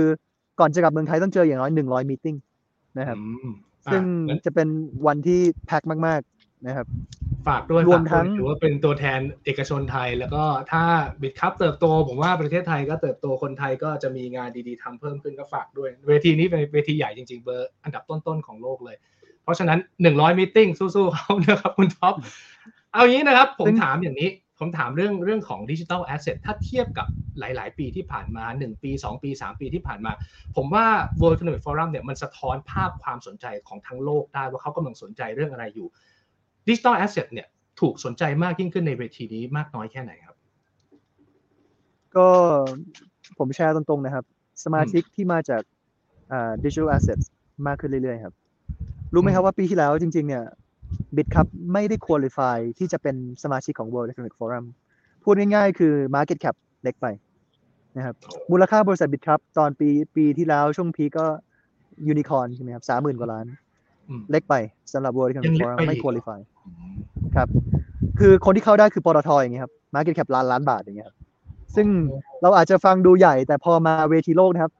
[0.60, 2.36] ก่อนจะกลับเมืองไทยต้องเจออย่างน้อย100 meeting
[2.98, 3.54] นะครับอืม
[3.92, 4.68] ซึ่งอะงั้นจะเป็น
[5.06, 6.20] วันที่แพ็คมาก
[6.66, 6.86] นะครับ
[7.48, 10.84] ฝากด้วยรวมฝากด้วยทั้งถือว่าเป็นตัวแทนเอกชนไทย แล้วก็ถ้า
[11.22, 18.96] Bitkub เติบโต ผมว่าประเทศไทยก็เติบโตคนไทยก็จะมีงานดีๆทำเพิ่มขึ้นก็ฝากด้วย เวทีนี้เป็นเวทีใหญ่จริง ๆ เบอร์อันดับต้น ๆ ของโลกเลย
[19.42, 22.14] เพราะฉะนั้นหนึ่งร้อย meeting สู้ๆเขานะครับคุณท็อป
[22.92, 24.28] เอางี้นะครับ ผมซึ่งถามอย่างนี้
[24.58, 27.06] ผมถามเรื่องเรื่องของ digital asset ถ้าเทียบกับ
[27.38, 30.12] หลาย ๆ ปีที่ผ่านมา 1 ปี 2 ปี 3 ปีที่ผ่านมา
[30.56, 30.86] ผมว่า
[31.20, 35.88] World Economic Forum เนี่ยมันสะท้อนภาพความสนใจของทั้งโลกได้ว่าเขากำลังสนใจเรื่องอะไรอยู่
[36.68, 37.48] digital asset เนี่ย
[37.80, 40.36] ถูกสนใจมากยิ่งขึ้นในเวทีนี้มากน้อยแค่ไหนครับ
[42.16, 42.28] ก็
[43.38, 44.24] ผมแชร์ตรง ๆ นะครับ
[44.64, 45.62] สมาชิกที่มาจาก
[46.32, 47.24] อ่า digital assets
[47.66, 48.34] มากขึ้นเรื่อย ๆ ครับ
[49.14, 50.44] รู้ไหมครับว่าปีที่แล้วจริง ๆ เนี่ย
[51.16, 54.64] บิตครับไม่ได้ qualify ที่จะเป็นสมาชิกของ World Economic Forum
[55.24, 57.06] พูดง่ายๆ คือ market cap เล็กไป
[57.96, 58.14] นะครับ
[58.50, 61.26] มูลค่าบริษัทบิตครับตอนปีปีที่แล้วช่วงพีคก็
[62.08, 63.46] ยูนิคอร์นใช่ไหมครับสามหมื่นกว่าล้าน
[64.08, 64.54] อืมเล็กไป
[64.92, 66.38] สำหรับ World ยั Economic งเล็ก Forum ไปไม่อีก qualify
[67.36, 67.48] ครับ
[68.18, 71.16] คือคนที่เข้าได้คือปตทอย่างเงี้ยครับ market cap ล้านล้านบาทอย่างเงี้ยครับ
[71.76, 71.86] ซึ่ง
[72.42, 74.72] เราอาจจะฟังดูใหญ่แต่พอมาเวทีโลกนะครับ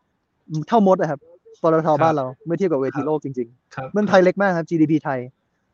[0.68, 1.20] เท่ามดนะครับ
[1.62, 5.20] ปตทบ้านเราเมื่อเทียบกับเวทีโลกจริงครับๆเมืองไทยเล็กมากครับ GDP ไทย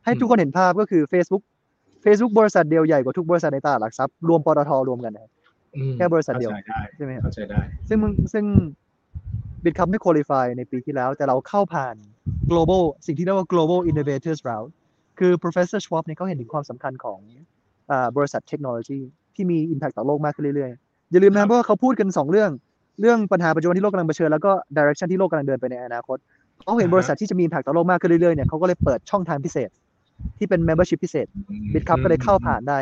[0.04, 1.42] ให้ทุกคนเห็นภาพก็คือ Facebook
[2.04, 5.30] Facebook บริษัทเดียวใหญ่กว่าทุกบริษัทในตลาดหลักทรัพย์รวมปตทรวมกันนะครับ
[5.76, 8.44] อืมแค่บริษัทเดียวข้าใจได้ใช่ไหมครับเข้าใจได้ ซึ่งมึงซึ่ง
[9.64, 11.94] บิตคัพไม่ qualify ในปีที่แล้ว แต่เราเข้าผ่าน
[12.50, 14.70] global สิ่งที่เรียกว่า global innovators route
[15.18, 17.18] คือ professor Schwab เนี่ยเขาเห็นถึงความสำคัญของ
[17.90, 18.98] อ่าบริษัทเทคโนโลยี
[19.34, 22.50] ที่มี impact ต่อโลกมากขึ้นเรื่อยๆ อย่าลืมนะครับว่าเขาพูดกัน 2 เรื่อง
[23.00, 26.18] เรื่องปัญหาปัจจุบันที่โลกกำลังเผชิญแล้วก็ direction ที่โลกกำลังเดินไปในอนาคต
[26.64, 29.70] เขาเห็นอ่าฮะบริษัทที่จะมี impact ต่อโลกมากขึ้นเรื่อยๆเนี่ยเขาก็เลยเปิดช่องทางพิเศษ
[30.38, 31.26] ที่เป็น membership พิเศษ
[31.74, 32.78] บิตคัพก็เลยเข้าผ่านได้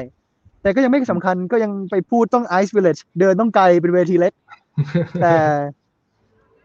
[0.63, 4.33] แต่ก็ยังไม่สำคัญก็ยังไปพูดต้อง Ice Village เดินต้องไกลเป็นเวทีเล็ก
[5.23, 5.35] แต่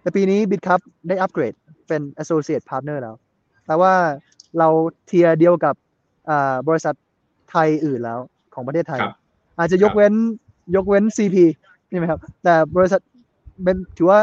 [0.02, 1.54] แต่ปีนี้บิตคัพได้อัปเกรด
[1.88, 3.16] เป็น Associate Partner แล้ว
[3.68, 3.94] แต่ว่า
[4.60, 4.70] เรา
[5.06, 5.76] tier เดียวกับ
[6.30, 6.96] อ่าบริษัท
[7.50, 8.20] ไทยอื่นแล้ว
[8.54, 9.16] ของประเทศไทยครับ
[9.58, 10.14] อาจจะยกเว้น
[10.76, 11.36] ยกเว้น CP
[11.90, 13.02] ใช่ไหมครับ แต่บริษัท
[13.64, 14.20] เป็นถือว่า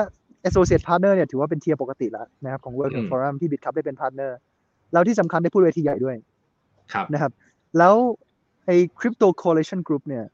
[0.48, 4.30] Associate Partner เนี่ยถือว่าเป็น tier ปกติแล้วนะครับของ World อืม Forum ที่ Bitkub ได้เป็น Partner
[4.92, 6.31] แล้วที่สำคัญได้พูดเวทีใหญ่ด้วยครับ
[7.12, 7.32] นะครับ
[7.78, 7.94] แล้ว
[8.66, 10.24] ไอ้ Crypto Coalition Group เนี่ย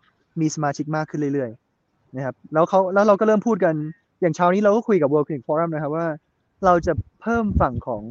[0.41, 3.75] มีสมาชิกมากขึ้นเรื่อยๆนะครับแล้วเขาแล้วเราก็เริ่มพูดกัน
[4.21, 6.07] อย่างเช้านี้เราก็คุยกับ World Economic Forum นะครับว่า
[6.65, 8.03] เราจะเพิ่มฝั่งของ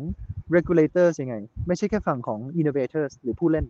[0.56, 1.36] regulators ยังไง
[1.68, 3.66] ไม่ใช่แค่ฝั่งของ innovators หรือผู้เล่น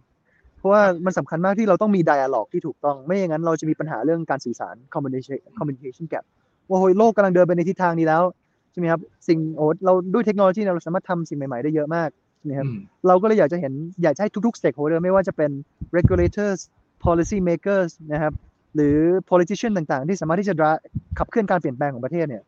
[0.57, 6.25] เพราะว่ามันสำคัญมากที่เราต้องมี dialogue ที่ถูกต้อง ไม่อย่างนั้นเราจะมีปัญหาเรื่องการสื่อสาร communication communication gap
[6.69, 8.23] ว่าโอ้ยโลกกำลังเดินไปในทิศทางนี้แล้ว
[8.71, 12.09] ใช่ไหมครับสิ่งโอ้เราด้วยเทคโนโลยีเนี่ยเราสามารถทำสิ่งใหม่ๆได้เยอะมาก
[12.47, 15.51] ใช่ไหมครับอืมเราก็เลยอยากจะเห็นอยากจะให้ทุกๆ stakeholder ไม่ว่าจะเป็น
[15.97, 16.59] regulators
[17.05, 18.33] policy makers นะครับ
[18.75, 18.97] หรือ
[19.31, 20.81] politician ต่างๆ ที่สามารถที่จะ dra-
[21.17, 22.43] ขับเคลื่อนการเปลี่ยนแปลงของประเทศเนี่ย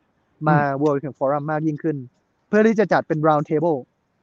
[0.47, 1.97] มา World Economic Forum มากยิ่งขึ้น
[2.47, 3.77] เพื่อที่จะจัดเป็น round table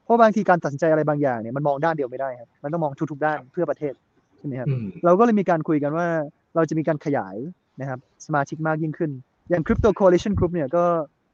[0.04, 3.94] เพราะบางทีการตัดสินใจอะไรบางอย่างเนี่ยมันมองด้านเดียวไม่ได้ครับมันต้องมองทุกๆด้านเพื่อประเทศ
[4.38, 6.06] ใช่ไหมครับอืมเราก็เลยมีการคุยกันว่า
[6.54, 7.36] เราจะมีการขยาย
[7.80, 9.10] นะครับสมาชิกมากยิ่งขึ้น
[9.50, 10.84] อย่าง Crypto Coalition Group เนี่ยก็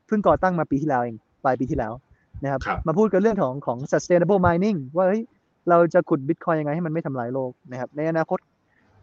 [0.06, 1.92] เพิ่งก่อตั้งมาปีที่แล้วเองปลายปีที่แล้ว
[2.42, 5.22] นะครับครับมาพูดกันเรื่องของของ sustainable mining ว่าเฮ้ย
[5.68, 8.38] เราจะขุด Bitcoin ยังไงให้มันไม่ทำลายโลกนะครับในอนาคต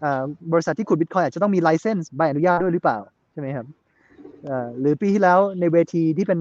[0.03, 0.23] อ่า
[0.53, 2.97] บริษัทที่ขุด Bitcoin อาจจะต้องมี license ใบอนุญาตด้วยหรือเปล่า
[3.31, 3.65] ใช่ไหมครับ
[4.49, 6.39] อ่าหรือปีที่แล้วในเวทีที่เป็น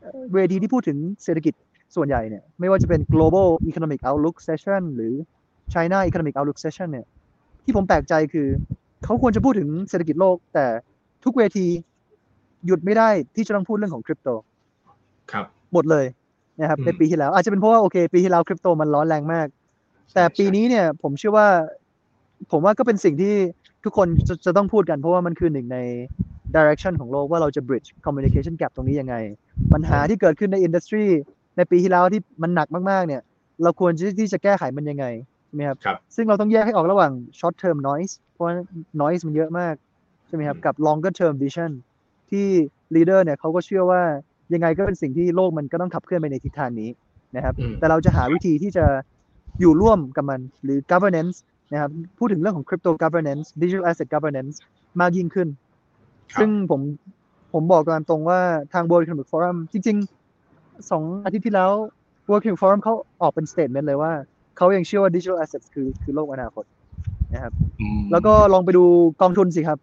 [0.00, 1.54] เอ่อเวทีที่พูดถึงเศรษฐกิจ
[1.96, 5.14] ส่วนใหญ่เนี่ยไม่ว่าจะเป็น global economic outlook session หรือ
[5.74, 7.06] China economic outlook session เนี่ย
[7.64, 8.48] ที่ผมแปลกใจคือ
[9.04, 10.66] เขาควรจะพูดถึงเศรษฐกิจโลก แต่
[11.24, 11.66] ทุกเวที
[12.66, 14.28] หยุดไม่ได้ที่จะต้องพูดเรื่องของคริปโต
[15.32, 16.06] ครับ หมดเลย
[16.60, 19.46] นะครับอืมในปีที่แล้ว อาจจะเป็นเพราะว่าโอเค ปีที่แล้วคริปโตมันร้อนแรงมาก
[20.14, 21.48] แต่ปีนี้เนี่ยผมเชื่อว่า
[22.50, 23.34] ผมว่าก็เป็นสิ่งที่
[23.84, 25.78] ทุกคนจะจะต้องพูดกันเพราะว่ามันคือหนึ่งใน
[26.56, 29.16] direction ของโลกว่าเราจะ bridge communication gap ตรงนี้ยังไง
[29.72, 31.04] ปัญหาที่เกิดขึ้นในอินดัสทรี
[31.56, 33.22] ในปีที่แล้วที่มันหนักมากๆ เนี่ย
[33.62, 35.06] เราควรที่ที่จะแก้ไขมันยังไง
[35.46, 38.54] ใช่ไหมครับครับ ซึ่งเราต้องแยกให้ออกระหว่าง short term noise เพราะว่า
[39.02, 39.74] noise มันเยอะมาก
[40.26, 41.70] ใช่ไหมครับอืมกับ longer term vision
[42.30, 42.46] ที่
[42.94, 44.02] leader เนี่ยเขาก็เชื่อว่า
[44.54, 46.90] ยังไงก็เป็นสิ่งที่โลกมันก็ต้องขับเคลื่อนไปในทิศทางนี้
[47.36, 48.86] นะครับอืมแต่เราจะหาวิธีที่จะ
[49.60, 51.36] อยู่ร่วมกับมันหรือ governance
[51.72, 54.54] นะครับพูดถึงเรื่องของ crypto governance digital asset governance
[55.00, 55.48] มากยิ่งขึ้น
[56.34, 56.80] ครับซึ่งผม
[57.52, 58.40] ผมบอกตามตรงว่า
[58.72, 61.70] ทาง World Economic Forum จริงๆสองอาทิตย์ที่แล้ว
[62.28, 64.12] World Economic Forum เขาออกเป็น statement เลยว่า
[64.56, 66.64] เขายังเชื่อว่า digital assets คือคือโลกอนาคต
[67.34, 68.84] นะครับอืมแล้วก็ลองไปดู
[69.22, 69.78] กองทุนสิครับ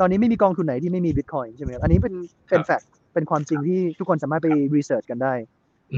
[0.00, 2.14] ตอนนี้ไม่มีกองทุนไหนที่ไม่มี Bitcoin ใช่ไหมครับอันนี้เป็น
[2.48, 5.34] เป็น fact เป็นความจริงที่ทุกคนสามารถไป research กันได้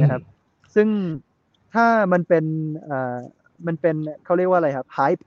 [0.01, 0.23] นะครับ
[0.75, 0.89] ซึ่ง
[1.75, 2.45] ถ้ามันเป็น
[2.89, 3.17] อ่า
[3.67, 5.23] มันเป็นเขาเรียกว่าอะไรครับ hype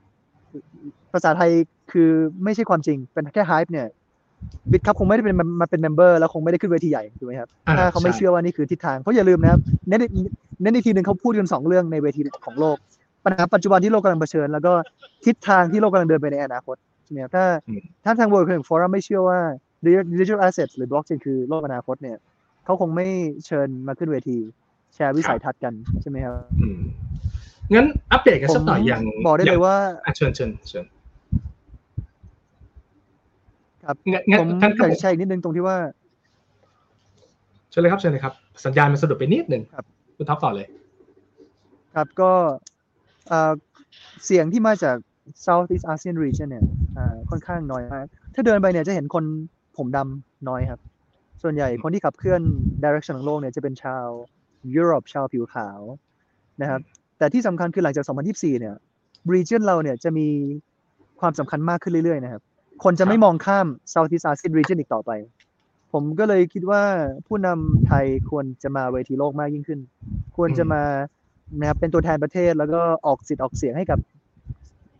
[1.12, 1.50] ภาษาไทย
[1.92, 2.10] คือ
[2.44, 3.86] ไม่ใช่ความจริง เป็นแค่ hype เนี่ย
[4.70, 10.00] Bitkub คงไม่ได้เป็นมาเป็น member แล้วคงไม่ได้ขึ้นเวทีใหญ่ถูกไหมครับอ่าถ้าเขาไม่ใช่เชื่อว่านี่คือทิศทาง เพราะอย่าลืมนะครับเน้น
[10.62, 12.76] เน้นอีกทีหนึ่งเขาพูดกันสองเรื่องในเวทีของโลก
[13.24, 14.72] ปัญหาปัจจุบันที่โลกกำลังเผชิญ แล้วก็
[15.26, 19.40] ทิศทางที่โลกกำลังเดินไปในอนาคตใช่ไหมครับถ้าอืมถ้าทาง World Economic Forum ไม่เชื่อว่า
[19.84, 22.16] digital assets หรือ blockchain คือโลกอนาคตเนี่ย
[22.64, 23.06] เขาคงไม่
[23.46, 24.36] เชิญมาขึ้นเวที
[24.94, 26.78] แชร์วิสัยทัศน์กันใช่ไหมครับอืม
[27.74, 30.84] งั้นอัปเดตกันผสักมหน่อยอย่างบอกได้เลยว่าอะเชิญเชิญเชิญ
[33.84, 35.76] ครับงั้นงั้นผมงั้นอยากจะแชร์อีกนิดนึงตรงที่ว่า
[37.70, 38.34] เชิญเลยครับเชิญเลยครับ
[38.64, 39.84] สัญญาณมันสะดุดไปนิดหนึ่งครับ
[40.16, 40.66] คุณท็อปต่อเลย
[41.94, 42.32] ครับก็
[43.28, 43.52] เอ่อ
[44.24, 44.96] เสียงที่มาจาก
[45.46, 46.64] Southeast Asian region เนี่ย
[46.96, 49.24] อ่าค่อนข้างน้อยมาก ถ้าเดินไปเนี่ยจะเห็นคน
[49.78, 50.80] ผมดำน้อยครับ
[51.42, 52.42] ส่วนใหญ่คนที่ขับเคลื่อน
[52.82, 54.06] direction ของโลกเนี่ยจะเป็นชาว
[54.74, 55.80] ยุโรปชาวผิวขาว
[56.60, 56.80] นะครับ
[57.18, 58.74] แต่ที่สำคัญคือหลังจาก 2024 เนี่ย
[59.32, 60.28] region เราเนี่ยจะมี
[61.20, 62.42] ความสำคัญมากขึ้นเรื่อยๆนะครับ
[62.84, 65.10] คนจะไม่มองข้าม Southeast Asian region อีกต่อไป
[65.92, 66.82] ผมก็เลยคิดว่า
[67.26, 69.80] ผู้นำไทยควรจะมาเวทีโลกมากยิ่งขึ้น
[70.36, 70.82] ควรจะมา
[71.58, 73.98] นะครับเป็นตัวแทนประเทศแล้วก็ออกสิทธิ์ออกเสียงให้กับ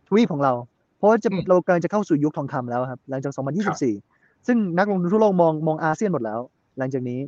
[0.07, 0.53] ทวีปของเรา
[0.97, 4.16] เพราะว่าจะอืมเรากำลังจะเข้าสู่ยุคทองคำแล้วครับ หลังจาก 2024
[4.47, 6.39] ซึ่งนักลงทุนทั่วโลกมองมองอาเซียนหมดแล้ว
[6.77, 7.19] หลังจากนี้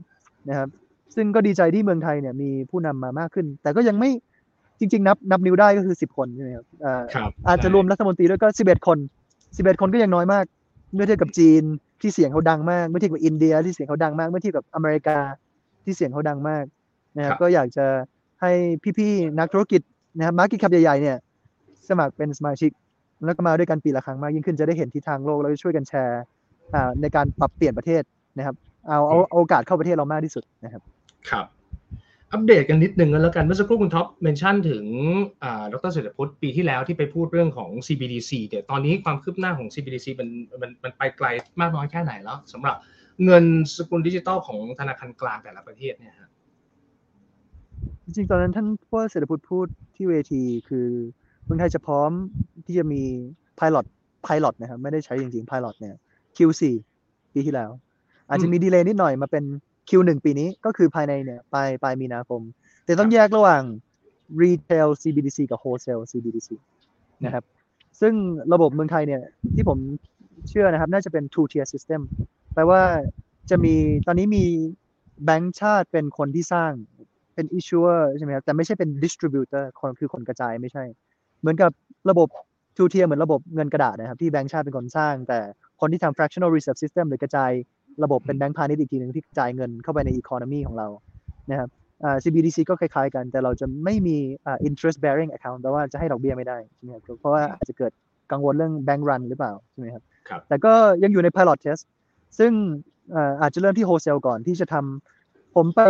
[0.49, 0.67] นะครับ
[1.15, 4.09] ซึ่งก็ดีใจที่เมืองไทยเนี่ยมีผู้นำมามากขึ้น แต่ก็ยังไม่
[4.79, 8.97] จริง ๆ นับนับนิ้วได้ก็คือ10คนใช่ไหมครับเอ่อครับอาจจะรวมรัฐมนตรีด้วยก็11คน
[9.43, 10.45] 11คนก็ยังน้อยมาก
[10.93, 11.63] เมื่อเทียบกับจีน
[12.01, 15.17] ที่เสียงเขาดังมาก เมื่อเทียบกับอินเดียที่เสียงเขาดังมาก เมื่อเทียบกับอเมริกา
[15.85, 16.63] ที่เสียงเขาดังมาก
[17.17, 17.85] นะครับก็อยากจะ
[18.41, 18.51] ให้
[18.97, 19.81] พี่ๆนักธุรกิจ
[20.17, 21.17] นะครับ market cap ใหญ่ๆเนี่ย
[21.89, 22.71] สมัครเป็นสมาชิก
[23.25, 26.37] แล้วก็มาด้วยกันปีละครั้งมากยิ่งขึ้นจะได้เห็นทิศทางโลกแล้วก็ช่วยกันแชร์อ่า
[27.01, 28.03] ในการปรับเปลี่ยนประเทศ
[28.37, 28.55] นะครับ
[28.87, 30.81] เอาเอาเอาโอกาสเข้าประเทศเรามากที่สุดนะครับ
[31.29, 31.45] ครับ
[32.33, 34.85] อัปเดตกันนิดนึงกันแล้วกัน เมื่อสักครู่คุณท็อป mention ถึง
[35.43, 40.29] อ่าดร.เศรษฐพุฒิปีที่แล้วที่ไปพูดเรื่องของ CBDC เดี๋ยวตอนนี้ความคืบหน้าของ CBDC มัน
[40.61, 41.27] มันมันไปไกล
[41.61, 42.75] มากน้อยแค่ไหนแล้วสำหรับ
[43.25, 43.43] เงิน
[43.75, 46.29] สกุลดิจิตอลของธนาคารกลางแต่ละประเทศเนี่ยฮะ
[48.03, 50.87] จริงๆตอนนั้นท่านผู้ว่าเศรษฐพุทธพูดที่เวทีคือ
[51.43, 52.11] เมืองไทยจะพร้อม
[52.65, 53.01] ที่จะมี
[53.59, 53.85] pilot
[54.25, 55.95] pilot นะครับไม่ได้ใช้จริงๆ pilot เนี่ย
[56.39, 56.63] Q4
[57.33, 57.69] ปีที่แล้ว
[58.29, 59.43] อาจจะมีดีเลย์นิดหน่อยมาเป็น
[59.89, 62.41] Q1 ปีนี้ก็คือภายในเนี่ยปลายปลายมีนาคม
[62.85, 63.63] แต่ต้องแยกระหว่าง
[64.41, 66.49] retail CBDC กับ wholesale CBDC
[67.25, 67.43] นะครับ
[68.01, 68.13] ซึ่ง
[68.53, 69.21] ระบบเมืองไทยเนี่ย
[69.55, 69.77] ที่ผม
[70.49, 72.01] เชื่อนะครับ น่าจะเป็น two tier system
[72.53, 72.81] แปลว่า
[73.49, 73.73] จะมี
[74.07, 74.43] ตอนนี้มี
[75.25, 76.71] แบงก์ชาติเป็นคนที่สร้าง
[77.35, 80.83] เป็น issuer ใช่ไหมครับแต่ไม่ใช่เป็น distributor คนคือคนกระจายไม่ใช่
[81.39, 81.71] เหมือนกับ
[82.09, 82.27] ระบบ
[82.79, 85.39] two tier เหมือนระบบเงินกระดาษนะครับที่แบงก์ชาติเป็นคนสร้าง แต่
[85.81, 87.51] คนที่ทำ fractional reserve system หรือกระจาย
[88.03, 90.87] ระบบเป็นแบงก์พาณิชย์อีกทีหนึ่งที่กระจายเงินเข้าไปใน economy ของเรา
[91.49, 91.69] นะครับ
[92.03, 97.91] อ่า CBDC ก็คล้ายๆกัน แต่เราจะไม่มีอ่า interest bearing account แปลว่าจะให้ดอกเบี้ยไม่ได้ใช่ไหมครับเพราะว่าอาจจะเกิด
[98.31, 101.83] กังวลเรื่อง bank run หรือเปล่าใช่ไหมครับครับแต่ก็ยังอยู่ใน pilot test
[102.39, 102.51] ซึ่ง
[103.11, 105.81] เอ่ออาจจะเริ่มที่ wholesale ก่อนที่จะทำผมไป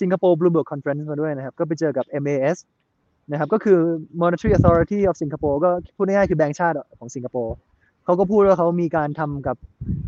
[0.00, 2.56] สิงคโปร์ Bloomberg Conference มาด้วยนะครับ ก็ไปเจอกับ MAS
[3.30, 3.78] นะครับก็คือ
[4.20, 7.56] Monetary Authority of Singapore ก็พูดง่ายๆคือแบงก์ชาติของสิงคโปร์
[8.04, 9.56] เขาก็พูดว่าเขามีการทำกับ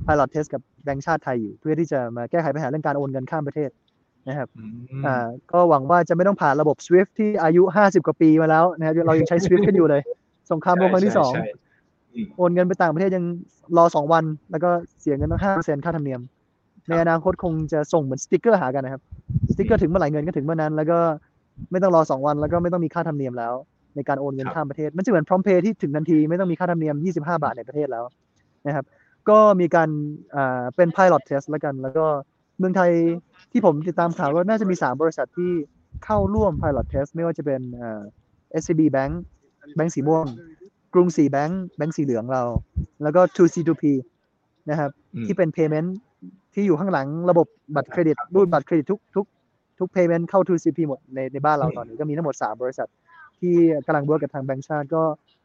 [0.07, 3.71] pilot test กับแบงก์ชาติไทยอยู่ เพื่อที่จะมาแก้ไขปัญหาเรื่องการโอนเงินข้ามประเทศ
[4.29, 4.63] นะครับอื
[5.01, 10.03] มอ่าก็หวังว่าจะไม่ต้องผ่านระบบ SWIFT ที่อายุ 50 กว่าปีมาแล้วนะครับเรายังใช้ SWIFT กันอยู่เลย
[10.53, 11.53] สงครามโลกครั้งที่สองใช่ใช่
[12.15, 13.25] อืมโอนเงินไปต่างประเทศยัง
[13.77, 16.21] รอสองวัน แล้วก็เสียเงินตั้งห้าเปอร์เซ็นค่าธรรมเนียม
[16.89, 19.03] ในอนาคตคงจะส่งเหมือนสติกเกอร์หากันนะครับ
[19.53, 20.99] สติกเกอร์ถึงเมื่อไหร่เงินก็ถึงเมื่อนั้น แล้วก็
[21.71, 23.55] ไม่ต้องรอสองวันแล้วก็ไม่ต้องมีค่าธรรมเนียมแล้ว
[23.97, 28.05] ในการโอนเงินข้ามประเทศ มันจะเหมือนพร้อมเพย์ที่ถึงทันทีไม่ต้องมีค่าธรรมเนียม 25 บาทในประเทศแล้ว
[28.67, 28.85] นะครับ
[29.29, 29.89] ก็มีการ
[30.37, 32.07] อ่าเป็น pilot test แล้วกัน แล้วก็
[32.59, 32.91] เมืองไทย
[33.53, 35.51] ที่ผมติดตามข่าวก็น่าจะมี 3 บริษัทที่
[36.05, 38.03] เข้าร่วม pilot test ไม่ว่าจะเป็นอ่า
[38.61, 39.13] SCB Bank
[39.77, 40.25] แบงก์สีม่วง
[40.95, 42.43] กรุงศรีแบงก์แบงก์สีเหลืองเรา
[43.03, 43.85] แล้วก็ 2C2P
[44.71, 45.89] นะครับอืมที่เป็น payment
[46.55, 47.47] ที่อยู่ข้างหลังระบบ
[47.77, 49.27] บัตรเครดิตรูดบัตรเครดิตทุกทุก
[49.81, 52.89] ทุก payment เข้า 2C2P หมดในในบ้านเราอืมตอนนี้ก็มีทั้งหมด 3 บริษัท
[53.41, 53.55] ที่
[53.87, 55.03] กำลัง work กับทางแบงก์ชาติก็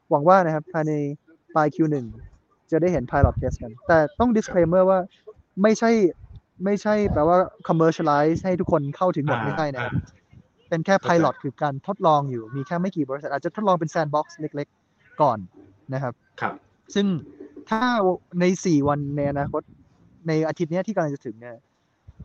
[0.10, 0.94] หวังว่านะครับภายใน
[1.56, 1.96] ปลาย Q1
[2.72, 5.00] จะได้เห็น pilot test กัน แต่ต้อง disclaimer ว่า
[5.64, 5.92] ไม่ใช่
[6.66, 9.94] ไม่ใช่แปลว่า commercialize ให้ทุกคนเข้าถึงหมดไม่ใช่นะครับ
[10.70, 15.38] เป็นแค่ pilot คือการทดลองอยู่มีแค่ไม่กี่บริษัท อาจจะทดลองเป็น sandbox เล็กๆ ก่อน
[15.94, 16.54] นะครับครับ
[16.96, 17.06] ซึ่ง
[17.70, 17.82] ถ้า
[18.40, 19.62] ใน 4 วันในอนาคต
[20.28, 21.56] ในอาทิตย์เนี้ยที่กำลังจะถึงเนี่ย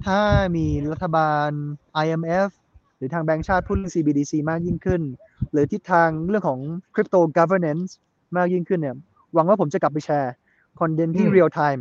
[0.07, 0.21] ถ้า
[0.57, 1.51] มีรัฐบาล
[2.05, 2.49] IMF
[2.97, 5.03] หรือทางแบงก์ชาติพูดเรื่อง CBDC มากยิ่งขึ้น
[5.53, 6.61] หรือทิศทางเรื่องของ
[6.95, 7.91] crypto governance
[8.37, 8.97] มากยิ่งขึ้นเนี่ย
[9.35, 10.33] หวังว่าผมจะกลับไปแชร์
[10.81, 11.81] คอนเทนต์ที่อืม real time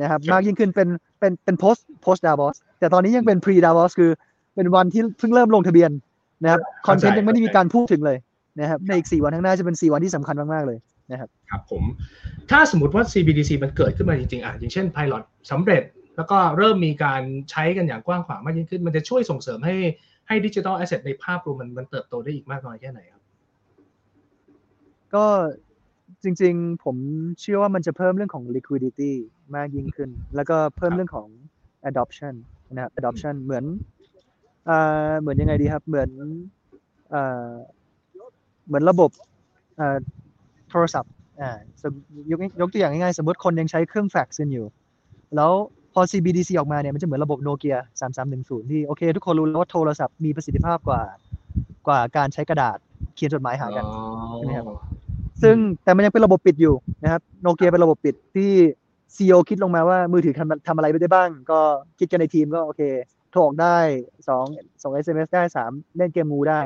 [0.00, 0.88] นะครับครับ มากยิ่งขึ้นเป็น
[1.20, 4.10] เป็นเป็น post post Davos แต่ตอนนี้ยังเป็น pre Davos คือ
[4.54, 5.90] เป็นวันที่เพิ่งเริ่มลงทะเบียน
[6.42, 8.18] นะครับคอนเทนต์ยังไม่ได้มีการพูดถึงเลย
[8.60, 10.78] นะครับในอีก 4 วันข้างหน้าจะเป็น 4 วันที่สำคัญมาก ๆ เลย
[11.10, 11.82] นะครับครับผม
[12.50, 15.82] ถ้าสมมติว่า CBDC มันเกิดขึ้นมาจริงๆอะอย่างเช่น Pilot สำเร็จ
[16.18, 19.76] แล้วก็เริ่มมีการใช้กันอย่างกว้างขวางมากยิ่งขึ้น มันจะช่วยส่งเสริมให้
[20.28, 23.22] ให้ดิจิทัลแอสเซทในภาพรวมมันมันเติบโตได้อีกมากน้อยแค่ไหนครับ
[25.14, 25.24] ก็
[26.22, 26.96] จริงๆ ผม
[27.40, 29.12] เชื่อว่ามันจะเพิ่มเรื่องของ liquidity
[29.56, 31.28] มากยิ่งขึ้น แล้วก็เพิ่มเรื่องของ
[31.90, 32.34] adoption
[32.70, 33.64] นะครับ adoption เหมือน
[34.66, 34.76] เอ่
[35.08, 36.08] อเหมือนยังไงดีครับ เหมือน
[37.10, 37.52] เอ่อ
[38.66, 39.10] เหมือนระบบ
[39.76, 39.96] เอ่อ
[40.70, 41.58] โทรศัพท์อ่า
[42.30, 44.66] ยกยกตัวอย่างง่ายๆ สมมติคนยังใช้เครื่องแฟกซ์กันอยู่
[45.36, 45.52] แล้ว
[45.94, 47.76] พอ CBDC ออกมาเนี่ยมันจะเหมือนระบบโนเกีย
[48.22, 51.02] 3310 ที่โอเค ทุกคนรู้แล้วว่าโทรศัพท์มีประสิทธิภาพกว่า
[51.86, 52.78] กว่าการใช้กระดาษ
[53.14, 53.84] เขียนจดหมายหากัน
[54.36, 54.66] ใช่ไหมครับ
[55.42, 58.50] ซึ่งแต่มันยังเป็นระบบปิดอยู่นะครับโนเกียเป็นระบบปิดที่
[59.16, 61.60] ซีอคิดลงมาว่ามือถือทำทำอะไรไปได้บ้าง ก็
[61.98, 62.82] คิดกันในทีมก็โอเค
[63.30, 63.76] โทรออกได้
[64.28, 64.44] สอง
[64.82, 66.60] ส่ง SMS ได้สามเล่นเกมงูได้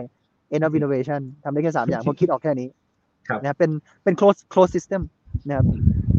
[0.55, 2.69] end of innovation ทำได้แค่สามอย่างเพราะคิดออกแค่นี้
[3.29, 3.71] ครับนะครับเป็น
[4.05, 5.03] เป็น close close system
[5.47, 5.67] นะครับ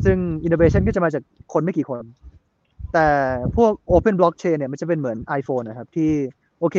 [0.06, 2.00] ซึ่ง innovation ก็จะมาจากคนไม่กี่คน
[2.94, 3.08] แต่
[3.56, 6.12] พวก open blockchain เนี่ยมันจะเป็นเหมือน iPhone นะครับ ที่
[6.60, 6.78] โอเค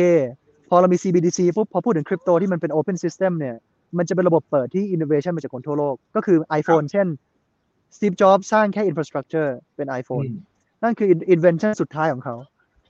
[0.69, 3.55] พอเรามี CBDC ปุ๊บพอพูดถึงคริปโตที่มันเป็น open system เนี่ย
[3.97, 7.07] มันจะเป็นระบบเปิดที่ innovation มาจากคนทั่วโลก ก็คือ iPhone เช่น
[7.95, 10.27] Steve Jobs สร้างแค่ infrastructure เป็น iPhone
[10.83, 12.35] นั่นคือ invention สุดท้ายของเขา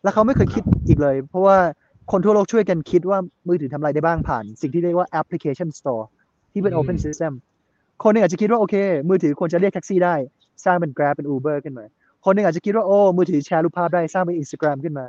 [0.03, 1.57] แล้วเขาไม่เคยคิดอีกเลย เพราะว่า
[2.11, 6.03] คนทั่วโลกช่วยกันคิดว่ามือถือทำอะไรได้บ้างผ่าน สิ่งที่เรียกว่า application store
[6.51, 7.33] ที่เป็นอืม open system
[8.03, 8.75] คนหนึงอาจจะคิดว่าโอเค
[9.09, 10.15] มือถือควรจะเรียกแท็กซี่ได้
[10.65, 11.85] สร้างเป็น Grab เป็น Uber ขึ้นมา
[12.25, 15.05] คนหนึงอาจจะคิดว่าโอ้มือถือแชร์รูปภาพได้สร้างเป็น Instagram ขึ้นมา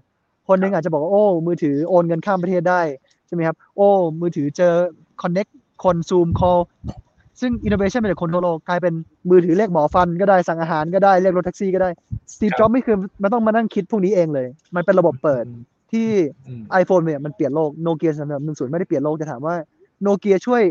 [0.49, 2.81] คนหนึงอาจจะบอกว่าโอ้มือถือโอนเงินข้ามประเทศได้
[3.27, 3.89] ใช่ไหมครับโอ้
[4.21, 4.75] มือถือเจอ
[5.23, 5.51] connect
[5.85, 6.63] คน zoom call
[7.41, 8.95] ซึ่ง innovation เป็นจากคนทั่วโลกกลายเป็น
[9.31, 11.91] มือถือเรียกหมอฟันก็ได้สั่งอาหารก็ได้เรียกรถแท็กซี่ก็ได้
[12.33, 15.45] Steve ครับ Jobs ไม่เคยมันต้องมานั่งคิดพวกนี้เองเลย มันเป็นระบบเปิด
[15.93, 16.09] ที่
[16.47, 19.55] อืม iPhone เนี่ยมันเปลี่ยนโลกโนเกียสำหรับหนึ่งศูนย์ไม่ได้เปลี่ยนโลกจะถามว่า
[20.03, 20.63] โนเกียช่วย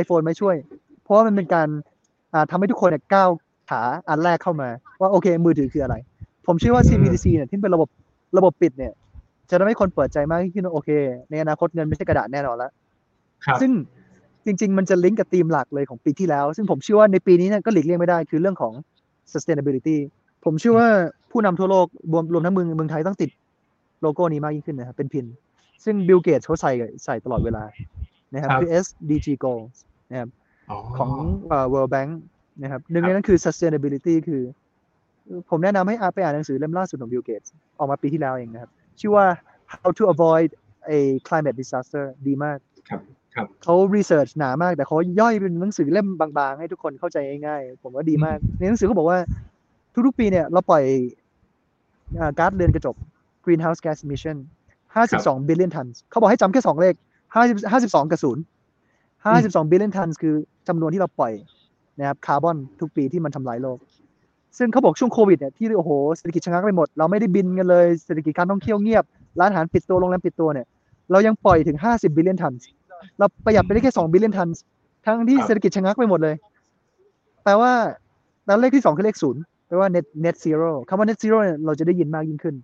[0.00, 0.56] iPhone ไหม่ช่วย
[1.02, 1.68] เพราะว่ามันเป็นการ
[2.34, 3.80] อ่าทำให้ทุกคนเนี่ยก้าวขา
[4.10, 4.68] อันแรกเข้ามา
[5.00, 5.96] ว่าโอเค มือถือคืออะไร
[6.46, 7.88] ผมเชื่อว่าอืม CBDC เนี่ยที่เป็นระบบ
[8.38, 8.92] ระบบปิดเนี่ย
[9.50, 10.90] จะทำให้คนเปิดใจมากยิ่งขึ้นว่าโอเค
[11.30, 12.70] ในอนาคตเงินไม่ใช่กระดาษแน่นอนแล้ว
[13.44, 13.72] ครับซึ่ง
[14.44, 18.72] จริง ๆ มันจะลิงก์กับธีมหลักเลยของปีที่แล้ว ซึ่งผมเชื่อว่าในปีนี้เนี่ยก็หลีกเลี่ยงไม่ได้คือเรื่องของ
[19.32, 19.96] sustainability
[20.44, 20.88] ผมเชื่อว่า
[21.30, 23.30] ผู้นำทั่วโลกรวมรวมทั้งเมืองเมืองไทยต้องติด
[24.02, 25.26] โลโก้นี้มากยิ่งขึ้นนะครับเป็น pin
[25.84, 26.72] ซึ่ง Bill Gates เขาใส่
[27.04, 27.64] ใส่ตลอดเวลา
[28.32, 29.76] นะครับครับคือ SDG goals
[30.10, 30.28] นะครับ
[30.98, 31.10] ของ
[31.48, 32.10] เอ่อ World Bank
[32.60, 34.42] นะครับหนึ่งครับในนั้นคือ sustainability คือ
[35.50, 39.26] ผมแนะนำให้อ่านไปอ่านหนังสือเล่มล่าสุดของ Bill Gates ออกมาปีที่แล้วเองนะครับ ชื่อว่า
[39.72, 40.48] how to avoid
[40.96, 43.00] a climate disaster ดีมากครับ
[43.34, 49.18] ครับเขา research หนามาก แต่เขาย่อยเป็นหนังสือเล่มบางๆ ให้ทุกคนเข้าใจง่ายๆ ผมว่าดีมาก ในหนังสือเขาบอกว่า
[50.06, 50.84] ทุกๆปีเนี่ย เราปล่อย
[52.18, 52.96] อ่าก๊าซเรือนกระจก
[53.44, 54.36] greenhouse gas emission
[54.96, 56.94] 52 billion tons เขาบอกให้จำแค่2เลข
[57.34, 58.42] 50 52 กับศูนย์
[59.26, 60.34] 52 billion tons คือ
[60.68, 61.32] จำนวนที่เราปล่อย
[61.98, 63.78] นะครับคาร์บอนทุกปีที่มันทำลายโลก
[64.58, 69.04] ซึ่งเขาบอกช่วงโควิดเนี่ยที่โอ้โหเศรษฐกิจชะงักไปหมด เราไม่ได้บินกันเลยเศรษฐกิจการท่องเที่ยวเงียบ
[69.40, 70.66] ร้านอาหารปิดตัวโรงแรมปิดตัวเนี่ย
[71.10, 72.62] เรายังปล่อยถึง 50 billion tons
[73.18, 74.58] เราประหยัดไปได้แค่2 billion tons
[75.04, 76.34] ทั้งที่ครับเศรษฐกิจชะงักไปหมดเลย
[77.44, 77.72] แปลว่า
[78.46, 82.54] แล้วเลขที่สองคือเลขศูนย์แปลว่า net net zero คำว่า net zero เนี่ยเราจะได้ยินมากยิ่งขึ้น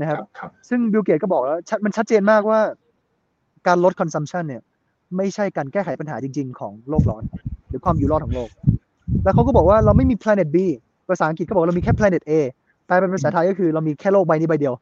[0.00, 2.60] นะคครับรับครับ ซึ่งบิลเกตก็บอกแล้วชัดมันชัดเจนมากว่า
[3.66, 4.62] การลด consumption เนี่ย
[5.16, 7.22] ไม่ใช่การแก้ไขปัญหาจริง ๆ ของโลกร้อน
[7.72, 8.48] หรือความอยู่รอดของโลก
[9.24, 10.56] แล้วเขาก็บอกว่าเราไม่มี planet B
[11.08, 12.32] ภาษาอังกฤษก็บอกเรามีแค่ planet A
[12.86, 14.74] แปลเป็นภาษาไทยก็คือเรามีแค่โลกใบนี้ใบเดียว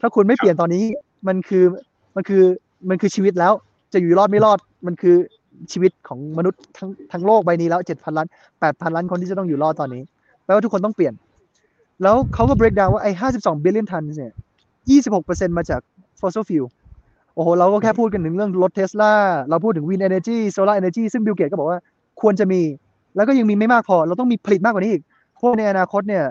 [0.00, 0.84] ถ้าคุณไม่เปลี่ยนตอนนี้
[1.28, 1.64] มันคือ
[2.16, 2.42] มันคือ
[2.88, 3.52] มันคือชีวิตแล้ว
[3.92, 5.16] จะอยู่รอดไม่รอดมันคือ
[5.72, 8.26] ชีวิตของมนุษย์ทั้งทั้งโลกใบนี้แล้วเจ็ดพันล้าน
[8.60, 10.02] แปดพันล้านคนที่จะต้องอยู่รอดตอนนี้
[10.44, 11.14] แปลว่าทุกคนต้องเปลี่ยน
[12.02, 14.32] แล้วเขาก็ break down ว่าไอ้ห้าสิบสอง billion tons เนี่ย
[14.90, 15.80] ยี่สิบหกเปอร์เซ็นต์มาจาก
[16.20, 16.66] fossil fuel
[17.34, 19.12] โอ้โห เราก็แค่พูดกันถึงเรื่องรถเทสลา
[19.50, 21.78] เราพูดถึง wind energy solar energy ซึ่งบิลเกตก็บอกว่า
[22.20, 22.62] ควรจะมี
[23.16, 25.02] แล้วก็ยังมีไม่มากพอ เราต้องมีผลิตมากกว่านี้อีก
[25.34, 26.24] เพราะในอนาคตเนี่ย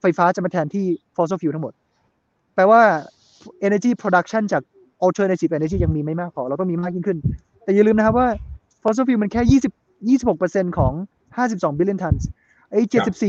[0.00, 1.72] ไฟฟ้าจะมาแทนที่ fossil fuel ทั้งหมด
[2.54, 2.80] แปลว่า
[3.66, 4.62] energy production จาก
[5.06, 7.18] alternative energy ยังมีไม่มากพอ เราต้องมีมากยิ่งขึ้น
[7.62, 8.28] แต่อย่าลืมนะครับว่า
[8.82, 9.42] fossil fuel มันแค่
[10.08, 10.92] 20 26%ของ
[11.36, 12.22] 52 billion tons
[12.70, 12.80] ไอ้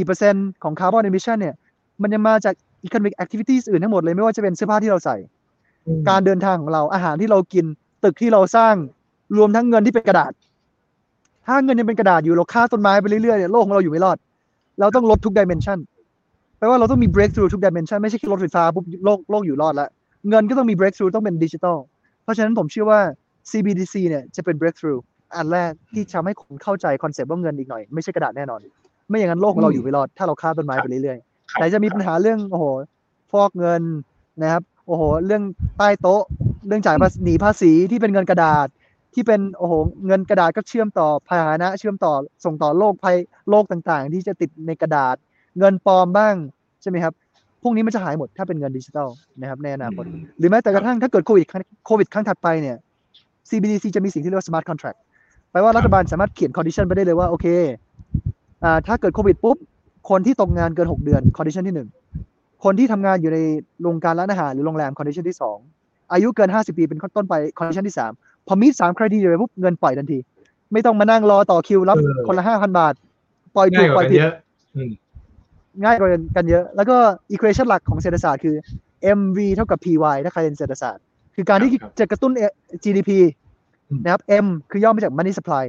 [0.07, 1.55] 74%ของ carbon emission เนี่ย
[2.01, 2.53] มันยังมาจาก
[2.87, 5.17] economic activities อื่นทั้งหมดเลย ไม่ว่าจะเป็นเสื้อผ้าที่เราใส่
[6.09, 7.65] การเดินทางของเรา อาหารที่เรากิน
[8.03, 8.75] ตึกที่เราสร้าง
[9.37, 10.31] รวมทั้งเงินที่เป็นกระดาษ
[11.45, 14.17] ถ้าเงินยังเป็นกระดาษอยู่เราฆ่าต้นไม้ไปเรื่อยๆเนี่ยโลกของเราอยู่ไม่รอด
[14.79, 15.79] เราต้องลดทุก dimension
[16.57, 19.89] แปลว่าเราต้องมี breakthrough ทุก dimension ไม่ใช่แค่รถไฟฟ้าปุ๊บโลกโลกอยู่รอดแล้ว
[20.29, 21.77] เงินก็ต้องมี breakthrough ต้องเป็นดิจิทัล
[22.23, 22.99] เพราะฉะนั้นผมเชื่อว่า
[23.51, 24.99] CBDC เนี่ยจะเป็น breakthrough
[25.35, 28.59] อันแรกที่ทำให้คนเข้าใจ concept ว่าเงินอีกหน่อยไม่ใช่กระดาษแน่นอน
[29.09, 32.65] ไม่อย่างนั้นโลกของเราอยู่ไม่รอด ถ้าเราฆ่าต้นไม้ไปเรื่อยๆครับไหนจะมีปัญหาเรื่องโอ้โห
[33.31, 33.81] ฟอกเงิน
[34.41, 35.43] นะครับโอ้โห เรื่อง
[35.77, 36.23] ใต้โต๊ะ
[36.67, 38.67] เรื่องจ่ายภาษีหนีภาษีที่เป็นเงินกระดาษ
[39.13, 39.73] ที่เป็นโอ้โห
[40.05, 42.13] เงินกระดาษก็เชื่อมต่อพาหนะ เชื่อมต่อ
[42.45, 43.15] ส่งต่อโรคภัย
[43.49, 45.15] โรคต่างๆ ที่จะติดในกระดาษ
[45.59, 46.35] เงินปลอมบ้าง
[46.81, 47.13] ใช่ไหมครับ
[47.63, 49.09] พวกนี้มันจะหายหมดถ้าเป็นเงินดิจิทัล
[49.41, 50.05] นะครับในอนาคต
[50.37, 52.77] หรือแม้แต่กระทั่งถ้าเกิดโควิดครั้งโควิดครั้งถัดไปเนี่ย
[53.49, 54.97] CBDC จะมีสิ่งที่เรียกว่า smart contract
[55.51, 57.47] แปลว่ารัฐบาลสามารถเขียน condition ไปได้เลยว่าโอเค
[58.63, 59.57] อ่าถ้าเกิดโควิดปุ๊บ
[60.09, 61.75] คนที่ตกงานเกิน 6 เดือน condition ที่
[62.19, 63.37] 1 คนที่ทำงานอยู่ใน
[63.81, 65.37] โรงการร้านอาหารหรือโรงแรม condition ที่
[65.73, 70.19] 2 อายุเกิน 50 ปีเป็นต้นไป condition ที่3พ อมีสาม criteria เลยปุ๊บเงินปล่อยทันที
[70.73, 72.93] ไม่ต้องมานั่งรอต่อคิวรับเออคนละ5,000บาท
[73.55, 74.33] ปล่อยถูง่ายกกปล่อว่ายกันผิดเยอะ
[74.75, 74.91] อืม
[75.83, 76.95] ง่ายกว่ากันเยอะ แล้วก็
[77.31, 78.55] equation หลักของเศรษฐศาสตร์คือ
[79.17, 79.93] mv เท่ากับ py
[80.25, 81.03] ถ้าใครเรียนเศรษฐศาสตร์
[81.35, 82.31] คือการที่ครับจะกระตุ้น
[82.83, 83.11] GDP
[83.89, 85.65] อืมนะครับ m คือย่อมาจาก money supply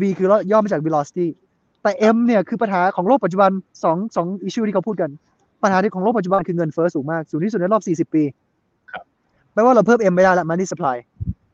[0.00, 1.26] v คือย่อมาจาก velocity
[1.82, 3.50] แต่ m เนี่ยคือปัญหาของโลกปัจจุบัน
[3.84, 5.10] สองสอง issue ที่เขาพูดกัน
[5.62, 8.22] ปัญหาที่ของโลกปัจจุบันคือเงินเฟ้อสูงมาก สูงที่สุดในรอบ 40 ปี
[8.92, 9.04] ครับ
[9.52, 10.96] แปลว่าเราเพิ่ม m ไม่ได้ละ money supply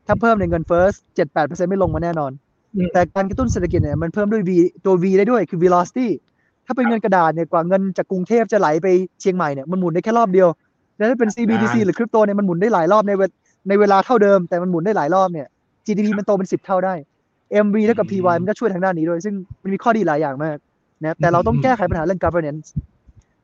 [0.07, 0.83] ถ้าเพิ่มในยเงินเฟ้อ
[1.25, 2.31] 7-8%ไม่ลงมาแน่นอน
[2.75, 4.51] อืมแต่การกระตุ้นเศรษฐกิจเนี่ยมันเพิ่มด้วย v
[4.85, 6.07] ตัว v ได้ด้วยคือ velocity
[6.65, 8.87] ถ้าเป็นเงินกระดาษเนี่ยกว่าเงินจากกรุงเทพจะไหลไป
[9.21, 10.49] เชียงใหม่เนี่ยมันหมุนได้แค่รอบเดียว
[10.97, 13.31] แล้วถ้าเป็น CBDC นานหรือคริปโตเนี่ยมันหมุนได้หลายรอบในเวล
[13.67, 15.47] ในเวลาเท่าเดิมแต่มันหมุนได้หลายรอบเนี่ย
[15.85, 16.93] GDP มันโตเป็น10เท่าได้
[17.65, 20.57] MV เท่ากับ PY มันก็ช่วยทางด้านนี้ด้วย ซึ่งมันมีข้อดีหลายอย่างมาก
[21.01, 22.67] นะครับแต่เราต้องแก้ไขปัญหาเรื่อง governance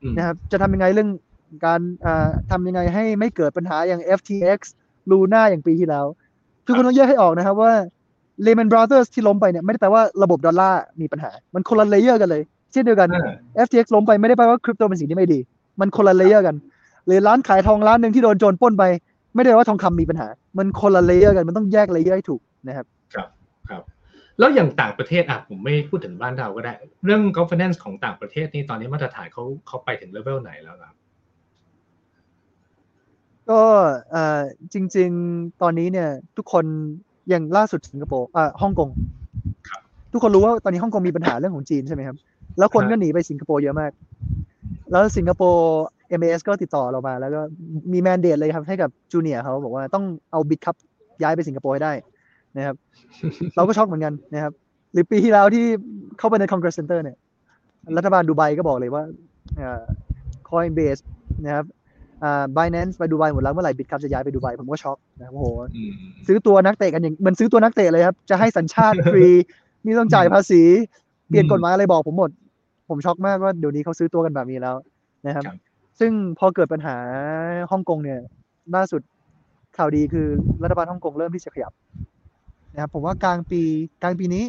[0.01, 1.09] อืมนะครับจะทำยังไงเรื่อง
[1.65, 4.59] การอ่าทำยังไงให้ไม่เกิดปัญหาอย่าง FTX
[5.09, 6.05] Luna อย่างปีที่แล้ว
[6.65, 7.73] ทุกคนต้องแยกให้ออกนะครับว่า
[8.45, 15.39] Lehman Brothers ที่ล้มไปเนี่ยไม่ได้แปลว่าระบบดอลลาร์มีปัญหา มันคนละ layer กันเลย เช่นเดียวกันอ่า FTX ล้มไปไม่ได้แปลว่าคริปโตเป็นสิ่งที่ไม่ดี
[15.79, 16.55] มันคนละ layer กัน
[17.05, 18.83] หรือร้านขายทองร้านหนึ่งที่โดนโจรปล้นไป
[19.35, 23.27] ไม่ได้แปลว่าทองคำมีปัญหา มันคนละ layer กันมันต้องแยก layer ให้ถูกนะครับ ครับ
[23.69, 23.81] ครับ
[24.39, 26.73] แล้วอย่างต่างประเทศอะผมไม่พูดถึงบ้านเราก็ได้
[27.05, 30.95] เรื่อง governance ของต่างประเทศนี่ตอนนี้มาตรฐานเขาเขาไปถึงเลเวลไหนแล้วครับ
[33.51, 33.61] ก็
[34.11, 34.41] เอ่อ
[34.73, 36.65] จริง ๆ ตอนนี้เนี่ย ทุกคน
[37.29, 38.89] อย่างล่าสุดสิงคโปร์อ่าฮ่องกง
[39.69, 39.81] ครับ
[40.13, 42.17] ทุกคนรู้ว่าตอนนี้ฮ่องกงมีปัญหาเรื่องของจีนใช่ไหมครับ
[42.57, 43.91] แล้วคนครับก็หนีไปสิงคโปร์เยอะมาก
[44.91, 45.81] แล้วสิงคโปร์
[46.19, 47.41] MAS ก็ติดต่อเรามา แล้วก็
[47.93, 50.75] มี mandate เลยครับให้กับ junior เขาบอกว่าต้องเอา Bitkub
[51.21, 51.93] ย้ายไปสิงคโปร์ให้ได้
[52.57, 52.75] นะครับ
[53.55, 54.53] เราก็ช็อกเหมือนกันนะครับ
[54.93, 55.65] หรือปีที่แล้วที่
[56.17, 57.17] เข้าไปใน Congress Center เนี่ย
[57.97, 59.03] รัฐบาลดูไบก็บอกเลยว่า
[59.57, 59.81] เอ่อ
[60.49, 61.01] Coinbase
[61.45, 61.65] นะครับ
[62.23, 65.91] อ่า Binance ไปดูไบหมดแล้วเมื่อไหร่ Bitkub จะย้ายไปดูไบผมก็ช็อกนะครับโอ้โหอืม
[66.27, 69.27] ซื้อตัวนักเตะกันอย่างเหมือนซื้อตัวนักเตะเลยครับ จะให้สัญชาติฟรี
[69.83, 70.61] ไม่ต้องจ่ายภาษี
[71.27, 72.31] เปลี่ยนกฎหมายอะไรบอกผมหมด
[72.89, 74.75] ผมช็อกมากว่าเดี๋ยวนี้เขาซื้อตัวกันแบบนี้แล้ว
[75.27, 75.57] นะครับครับ
[75.99, 76.95] ซึ่งพอเกิดปัญหา
[77.71, 78.19] ฮ่องกงเนี่ย
[78.75, 79.01] ล่าสุด
[79.77, 80.27] ข่าวดีคือ
[80.63, 81.73] รัฐบาลฮ่องกงเริ่มที่จะขยับ
[82.73, 83.61] นะครับผมว่ากลางปี
[84.03, 84.45] กลางปีนี้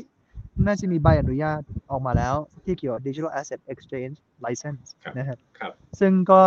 [0.67, 6.43] น่าจะมีใบอนุญาตออกมาแล้วที่เกี่ยวกับ Digital Asset Exchange License ครับนะครับครับ ซึ่งก็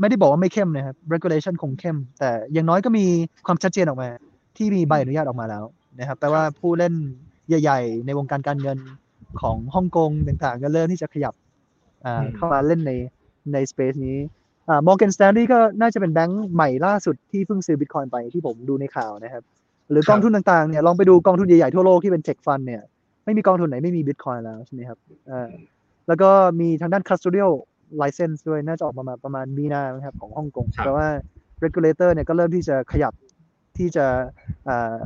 [0.00, 3.04] ไม่ได้บอกว่าไม่เข้มนะครับ regulation คงเข้ม แต่อย่างน้อยก็มี
[3.46, 4.08] ความชัดเจนออกมา
[4.56, 5.64] ที่มีใบอนุญาตออกมาแล้ว
[5.98, 6.94] นะครับแปลว่าผู้เล่น
[7.48, 8.78] ใหญ่ ๆ ในวงการการเงิน
[9.40, 11.34] ของฮ่องกงต่างๆ ก็เริ่มที่จะขยับ
[12.04, 12.92] อ่าอืมเข้ามาเล่นใน
[13.52, 14.18] ใน space นี้
[14.68, 19.42] อ่า Morgan Stanley ก็น่าจะเป็นแบงก์ใหม่ล่าสุดที่เพิ่งซื้อ Bitcoin ไปที่ผมดูในข่าวนะครับ
[19.90, 22.82] หรือกองทุนต่างๆเนี่ยลองไปดูกองทุนใหญ่ๆทั่วโลกที่เป็น tech fund เนี่ย
[23.24, 24.98] ไม่มีกองทุนไหนไม่มี Bitcoin แล้วใช่ไหมครับ
[25.30, 25.48] อ่า
[26.08, 26.30] แล้วก็
[26.60, 27.52] มีทางด้าน custodial
[28.02, 31.08] license ด้วยน่าจะออกมามาประมาณมีนานะครับของฮ่องกงครับแปลว่า
[31.64, 33.12] regulator เนี่ยก็เริ่มที่จะขยับ
[33.78, 34.06] ที่จะ
[34.68, 34.96] อ่า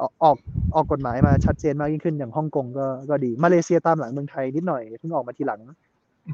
[0.00, 0.36] ออกออก
[0.74, 5.60] ออกกฎหมายมาชัดเจนมากยิ่งขึ้นอย่างฮ่องกงก็ก็ดีมาเลเซียตามหลังเมืองไทยนิดหน่อยเพิ่งออกมาทีหลัง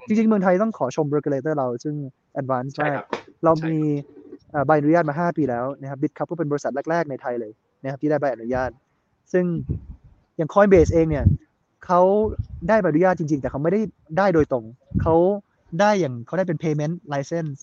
[0.07, 1.95] จริง ๆ เมืองไทยต้องขอชม regulator เราซึ่ง
[2.41, 3.07] advance ใช่มากครับ
[3.45, 3.79] เราใช่มี
[4.51, 8.71] เอ่อใบอนุญาตมา 5 ปีแล้วนะครับ Bitcup ก็เป็นบริษัทแรก ๆ ในไทยเลยนะครับที่ได้ใบอนุญาต
[9.33, 9.45] ซึ่ง
[10.37, 11.25] อย่าง Coinbase เองเนี่ย
[11.87, 12.01] เขา
[12.69, 13.81] ได้ใบอนุญาตจริง ๆ แต่เขาไม่ได้
[14.19, 14.65] ได้โดยตรง
[15.03, 15.15] เขา
[15.81, 17.57] ได้อย่างเขาได้เป็น payment license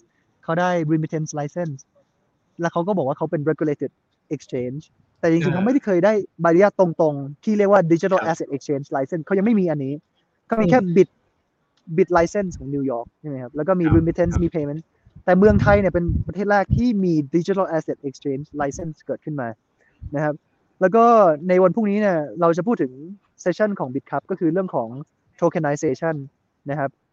[0.44, 1.80] เขาได้ remittance license
[2.62, 3.92] แล้วเขาก็บอกว่าเขาเป็น regulated
[4.36, 4.82] exchange
[5.20, 9.94] แต่จริงๆอ่าเขาไม่ได้เคยได้ใบอนุญาตตรงๆ ที่เรียกว่า digital ครับ asset exchange license เขายังไม่มีอันนี้
[10.50, 11.10] ก็มีแค่ bit
[11.98, 14.82] bit license ของนิวยอร์กใช่ไหมครับ แล้วก็มีครับ remittance ครับมี payment
[15.26, 19.48] แต่เมืองไทยเนี่ยเป็นประเทศแรกที่มี digital asset exchange license เกิดขึ้นมา
[20.16, 20.36] นะครับ
[20.82, 21.06] แล้วก็
[21.48, 22.92] ในวันพรุ่งนี้เนี่ยเราจะพูดถึง
[23.42, 24.90] เซสชันของ BitCup ก็คือเรื่องของ
[25.40, 26.16] tokenization
[26.70, 27.07] นะครับอ่า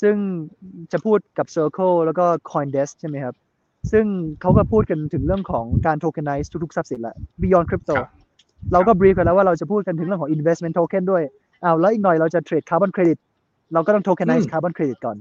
[0.00, 0.14] ซึ่ง
[0.92, 3.34] จะพูดกับ Circle แล้วก็ CoinDesk ใช่ไหมครับ
[3.92, 4.04] ซึ่ง
[4.40, 8.10] เขาก็พูดกันถึงเรื่องของการ tokenize ทุกๆทรัพย์สินละ beyond crypto ครับ
[8.72, 11.22] เราก็ brief กันแล้วว่าเราจะพูดกันถึงเรื่องของ investment token ด้วย
[11.64, 13.18] อ้าวแล้วอีกหน่อยเราจะ trade carbon credit
[13.72, 15.16] เราก็ต้อง tokenize อืม carbon credit ก่อน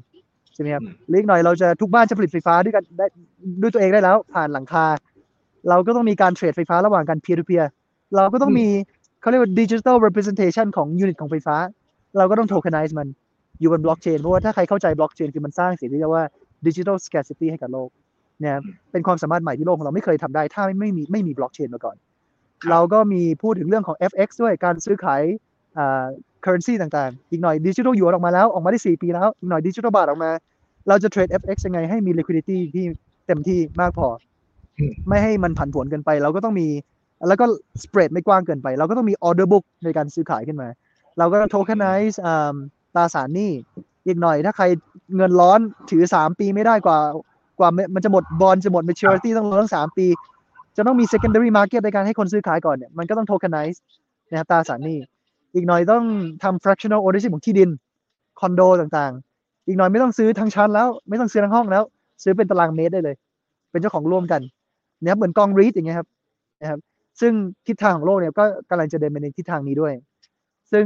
[0.53, 3.05] ใช่ไหมครับอืมหรืออีกหน่อยเราจะทุกบ้านจะผลิตไฟฟ้าด้วยกันได้
[3.61, 4.85] ด้วยตัวเองได้แล้ว ผ่านหลังคา
[5.69, 7.65] เราก็ต้องมีการเทรดไฟฟ้าระหว่างกัน peer to peer
[8.15, 8.67] เราก็ต้องมี
[9.21, 11.55] เขาเรียกว่า digital representation ของ unit ของไฟฟ้า
[12.17, 13.07] เราก็ต้อง tokenize มัน
[13.59, 16.23] อยู่บนบล็อกเชนเพราะว่าถ้าใครเข้าใจบล็อกเชนคือมันสร้างสิ่งที่เรียกว่า
[16.65, 17.89] digital scarcity ให้กับโลก
[18.41, 21.95] เนี่ยครับเป็นความสามารถใหม่ที่โลกของเราไม่เคยทำได้ ถ้าไม่ไม่มีไม่มีบล็อกเชนมาก่อน
[22.61, 25.21] ครับเราก็มีพูดถึงเรื่องของ FX ด้วยการซื้อขาย
[25.77, 26.05] อ่า
[26.43, 30.31] currency ต่างๆ อีกหน่อยดิจิทัลหยวนออกมาแล้ว ออกมาได้ 4 ปีแล้ว อีกหน่อยดิจิทัลบาทออกมา
[30.87, 32.85] เราจะเทรด FX ยังไงให้มี liquidity ที่
[33.27, 34.07] เต็มที่มากพอ
[34.77, 36.67] อืมไม่ให้มันผันผวนเกินไป เราก็ต้องมี
[37.27, 37.45] แล้วก็
[37.83, 40.67] spread ไม่กว้างเกินไป เราก็ต้องมี order book ในการซื้อขายขึ้นมา
[41.17, 41.45] เราก็ต้
[42.95, 43.51] ตราสารหนี้
[44.05, 44.65] อีกหน่อยถ้าใคร
[45.15, 45.59] เงินร้อน
[45.91, 46.97] ถือ3ปีไม่ได้กว่า
[47.59, 50.07] กว่ามันจะหมดบอลจะหมด maturity ต้องรอตั้ง3ปี
[50.77, 53.81] จะต้องมี secondary market ในการให้คนซื้อขายก่อนเนี่ยมันก็ต้อง tokenize
[54.29, 54.97] นะครับตราสารหนี้
[55.55, 56.03] อีกหน่อยต้อง
[56.43, 57.69] ทำ fractional ownership ของที่ดิน
[58.39, 61.83] คอนโดต่างๆ อีกหน่อยไม่ต้องซื้อทั้งชั้นแล้ว ไม่ต้องซื้อทั้งห้องแล้ว
[62.23, 63.15] ซื้อเป็นตารางเมตรได้เลย
[63.71, 64.41] เป็นเจ้าของร่วมกัน
[65.01, 66.07] นะครับเหมือนกองรีดอย่างเงี้ยครับ
[66.61, 66.79] นะครับ
[67.21, 67.33] ซึ่ง
[67.67, 69.93] ทิศทางของโลกเนี่ยก็กำลังจะเดินไปในทิศทางนี้ด้วย
[70.71, 70.85] ซึ่ง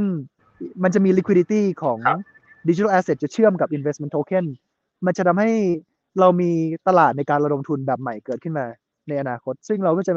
[0.82, 1.98] มันจะมี liquidity ของ
[2.68, 4.44] digital asset จะเชื่อมกับ investment token
[5.06, 5.50] มันจะทำให้
[6.20, 6.50] เรามี
[6.88, 8.66] ตลาดในการระดมทุนแบบใหม่เกิดขึ้นมา
[9.08, 10.12] ในอนาคต ซึ่งเราก็จะ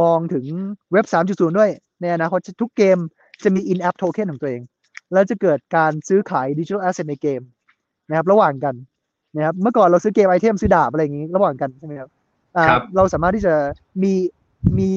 [0.00, 0.44] มองถึง
[0.92, 2.98] เว็บ 3.0 ด้วย ในอนาคตทุกเกม
[3.44, 4.62] จะมี in-app token ของตัวเอง
[5.12, 7.40] แล้วจะเกิดการซื้อขาย digital asset ในเกม
[8.08, 8.74] นะครับระหว่างกัน
[9.36, 12.10] นะครับเมื่อก่อนเราซื้อ game item ซื้อดาบอะไรอย่างนี้ ระหว่างกันใช่ไหมครับ
[12.96, 13.54] เราสามารถที่จะ
[14.02, 14.12] มี
[14.78, 14.88] มี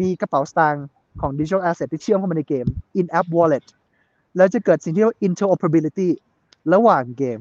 [0.00, 0.86] มีกระเป๋าสตางค์
[1.20, 2.66] ของ digital asset ที่เชื่อมเข้ามาในเกม
[3.00, 3.64] in-app wallet
[4.36, 6.08] แล้วจะเกิดสิ่งที่เรียกว่า interoperability
[6.74, 7.40] ระหว่างเกม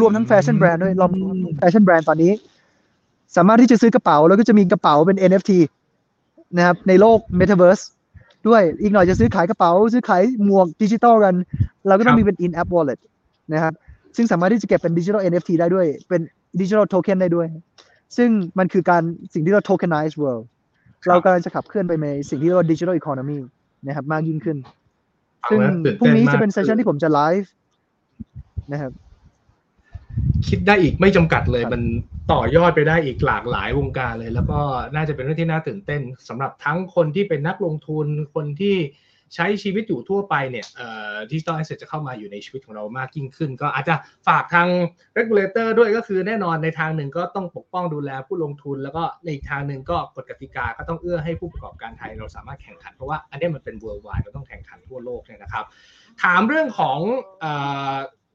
[0.00, 1.06] รวมทั้ง fashion brand ด้วยเรา
[1.58, 2.32] fashion brand ตอนนี้
[3.36, 5.52] สามารถที่จะซื้อกระเป๋า แล้วก็จะมีกระเป๋าเป็น NFT
[6.56, 7.84] นะครับ ในโลก Metaverse
[8.48, 11.34] ด้วยอีกหน่อยจะซื้อขายกระเป๋า ซื้อขายหมวกดิจิตอลกัน
[11.86, 12.98] เราก็ต้องมีเป็น in-app wallet
[13.52, 13.72] นะครับ
[14.16, 16.20] ซึ่งสามารถที่จะเก็บเป็นดิจิทัล NFT ได้ด้วย เป็น
[16.60, 17.46] digital token ได้ด้วย
[18.16, 19.02] ซึ่งมันคือการ
[19.34, 20.44] สิ่งที่เรา tokenize world
[21.08, 23.38] เรากำลังจะขับเคลื่อนไปในสิ่งที่เรียกว่า digital economy
[23.86, 24.56] นะครับมากยิ่งขึ้น
[25.48, 25.60] ซึ่ง
[26.00, 27.52] พรุ่งนี้จะเป็น session ที่ผมจะไลฟ์
[28.72, 28.92] นะครับ
[30.48, 31.82] คิดได้อีกไม่จำกัดเลย มัน
[32.32, 34.60] ต่อยอดไปได้อีกหลากหลายวงการเลย แล้วก็
[34.94, 38.76] น่าจะเป็นเรื่องที่น่าตื่นเต้นสำหรับทั้งคนที่เป็นนักลงทุนคนที่
[39.34, 40.66] ใช้ชีวิตอยู่ทั่วไปเนี่ย
[41.30, 43.94] ดิจิตอลแอสเซทจะเข้ามาอยู่ในชีวิตของเรามากยิ่งขึ้น ก็อาจจะ
[44.28, 44.68] ฝากทาง
[45.18, 55.64] regulator ด้วยก็คือแน่นอนในทางหนึ่งก็ต้องปกป้องดูแลผู้ลงทุน แล้วก็ในอีกทางหนึ่งก็กฎกติกาก็ต้องเอื้อให้ผู้ประกอบการไทยเราสามารถแข่งขัน เพราะว่าอันนี้มันเป็น worldwide เราต้องแข่งขันทั่วโลกเนี่ยนะครับ
[56.22, 56.98] ถามเรื่องของ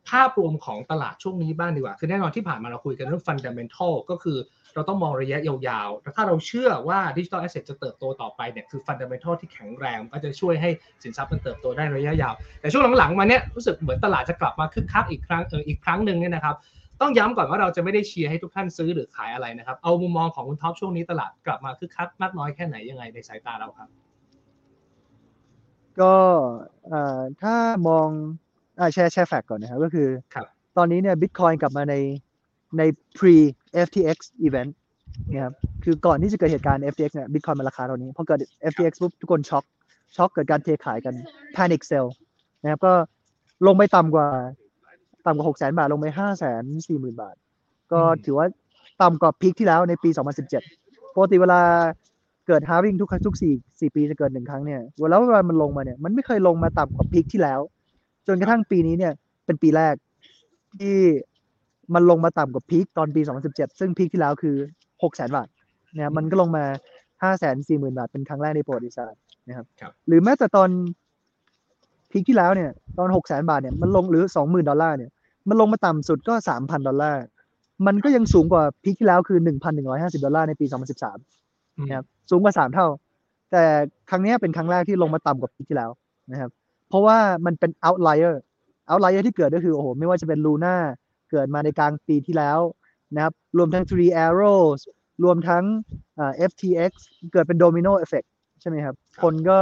[0.10, 4.38] ภาพรวมของตลาดช่วงนี้บ้างดีกว่า คือแน่นอนที่ผ่านมาเราคุยกันเรื่อง fundamental ก็คือ
[4.76, 10.70] เราต้องมองระยะยาวๆแล้วถ้าเราเชื่อว่า digital asset จะเติบโตต่อไปเนี่ยคือ fundamental ที่แข็งแรงก็จะช่วยให้
[11.04, 16.56] สินทรัพย์มันเติบโตได้ระยะยาว แต่ช่วงหลังๆมาเนี่ยรู้สึกเหมือนตลาดจะกลับมาคึกคักอีกครั้งเอออีกครั้งหนึ่งเนี่ยนะครับ
[17.02, 23.90] ต้องย้ำก่อนว่าเราจะไม่ได้เชียร์ให้ทุกท่านซื้อหรือขายอะไรนะครับเอามุมมองของคุณท็อปช่วงนี้ตลาดกลับมาคึกคักมากน้อยแค่ไหนยังไงในสายตาเราครับ
[26.00, 26.16] ก็
[27.42, 27.56] ถ้า
[27.88, 28.08] มอง
[28.94, 30.08] แชร์แชร์ fact ก่อนนะครับก็คือ
[30.78, 31.96] ตอนนี้เนี่ยบิตคอยน์กลับมาใน
[32.78, 32.84] ใน
[33.18, 33.36] pre
[33.88, 34.18] FTX
[34.48, 34.72] event
[35.32, 35.54] นะครับ
[35.84, 38.40] คือก่อนที่จะเกิดเหตุการณ์ FTX เนี่ยบิตคอยน์มันราคาเท่านี้พอเกิด
[38.72, 39.64] FTX ปุ๊บทุกคนช็อก
[40.16, 41.14] ช็อกเกิดการเทขายกัน
[41.56, 42.08] panic sell
[42.62, 42.94] นะครับก็
[43.68, 44.28] ลงไปต่ำกว่า
[45.26, 47.36] ต่ำกว่าหกแสนบาทลงไปห้าแสนสี่หมื่นบาท
[47.92, 48.48] ก็ถือว่า
[49.02, 50.10] ต่ำกว่า peak ที่แล้วในปี
[50.62, 51.62] 2017ปกติเวลา
[52.48, 57.60] เกิด halving ทุกทุกสี่สี่ปีจะเกิดหนึ่งครั้งเนี่ยเวลาเวลามันลงมาเนี่ยมันไม่เคยลงมาต่ำกว่าพีคที่แล้ว
[58.28, 59.14] จนกระทั่งปีนี้เนี่ย
[59.46, 59.96] เป็นปีแรก
[60.80, 60.98] ที่
[61.94, 64.56] มันลงมาต่ำกว่าพีคตอนปี 2017 ซึ่งพีคที่แล้วคือ
[65.02, 65.48] 6 0 0 0 0 0 บาท
[65.96, 66.66] เนี่ยมันก็ลงมา
[67.22, 70.70] 5 4 0 0 0 0 บาท เป็นครั้งแรกในประวัติศาสตร์นะครับรบหรือแม้แต่ตอน
[72.12, 75.12] พีคที่แล้วเนี่ยตอน 6 0 0 0 0 0 บาทเนี่ยมันลงหรือ 20,000 ดอลลาร์เนี่ย
[75.50, 77.24] มันลงมาต่ำสุดก็ 3,000 ดอลลาร์
[77.88, 79.40] มันก็ยังสูงกว่าพีคที่แล้วคือ
[79.82, 80.66] 1,150 ดอลลาร์ในปี
[81.22, 82.88] 2013นะครับสูงกว่า 3 เท่า
[83.52, 83.64] แต่
[84.10, 85.92] ครั้งนี้เป็นครั้งแรกที่ลงมาต่ำกว่าพีคที่แล้ว
[86.32, 86.52] นะครับ
[86.90, 88.36] เพราะว่ามันเป็น outlier
[88.90, 90.76] outlier ที่เกิดก็คือโอ้โหไม่ว่าจะเป็นลูน่า
[91.32, 92.60] เกิดมาในกลางปีที่แล้ว
[93.16, 94.80] นะครับรวมทั้ง three arrows
[95.24, 95.64] รวมทั้ง
[96.50, 96.92] FTX
[97.34, 98.28] เกิดเป็น domino effect
[98.62, 99.58] ใช่ไหมครับ คนก็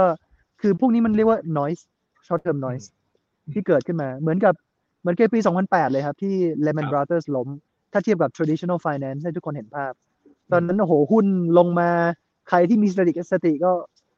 [0.60, 1.82] คือพวกนี้มันเรียกว่า noise
[2.26, 2.86] short term noise
[3.54, 4.54] ที่เกิดขึ้นมา เหมือนกับ
[5.00, 6.34] เหมือนกับปี 2008 เลยครับ ที่
[6.64, 7.48] Lehman Brothers ล้ม
[7.92, 9.92] ถ้าเทียบกับ traditional finance ให้ทุกคนเห็นภาพ
[10.52, 11.26] ตอนนั้นโอ้โหหุ้น
[11.58, 11.90] ลงมา
[12.48, 13.72] ใครที่มีสติสติก็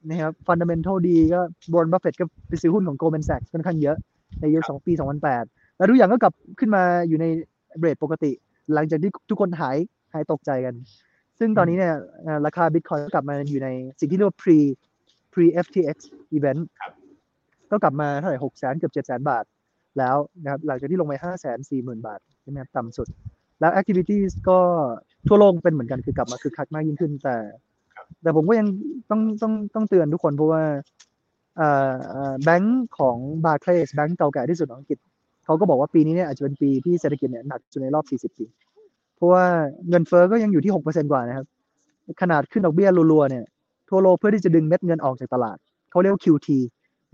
[0.09, 1.41] นะครับ fundamental ดีก็
[1.73, 3.97] บรอนบัฟเฟตก็ไปซื้อหุ้นของ Goldman Sachs ค่อนข้างเยอะ
[4.41, 4.93] ในยุคสองปี
[5.33, 7.27] 2008 แล้วทุกอย่างก็กลับขึ้นมาอยู่ใน
[7.79, 8.33] rate ปกติ
[8.75, 9.77] หลังจากที่ทุกคนหาย
[10.13, 10.75] หายตกใจกัน
[11.39, 11.95] ซึ่งตอนนี้เนี่ย
[12.47, 13.69] ราคาบิตคอยน์กลับมาอยู่ใน
[14.01, 14.59] สิ่งที่เรียกว่า pre
[15.33, 15.97] pre FTX
[16.37, 16.61] event
[17.71, 19.45] ก็กลับมาเท่าไหร่หกแสนเกือบเจ็ดแสนบาท
[19.99, 23.09] แล้วนะครับหลังจากที่ลงไปห้าแสนสี่หมื่นบาทใช่ไหมครับต่ำสุด
[23.61, 24.59] แล้ว activities ก็
[25.29, 27.37] ทั่วโลกเป็นเหมือนกันคือกลับมาคือคักมากยิ่งขึ้นแต่
[28.23, 28.67] แต่ผมก็ยัง
[29.11, 30.63] ต้องต้องต้องเตือนทุกคนเพราะว่า
[32.45, 34.99] แบงก์ของบาร์เคลสแบงก์เก่าแก่ที่สุดของอังกฤษ
[35.47, 38.47] เขาก็บอกว่าปีนี้เนี่ยอาจจะเป็นปีที่เศรษฐกิจเนี่ยหนักสุดในรอบ 40 ปี
[39.17, 39.45] เพราะว่า
[39.89, 41.47] เงินเฟอ้อก็ยังอยู่ที่ 6%กว่านะครับ
[42.21, 43.45] ขนาดขึ้นดอกเบี้ยรัวๆเนี่ย
[43.89, 45.57] ทั่วโลกเพื่อที่จะดึงเม็ดเงินออกจากตลาด
[45.91, 46.49] เขาเรียกว่า QT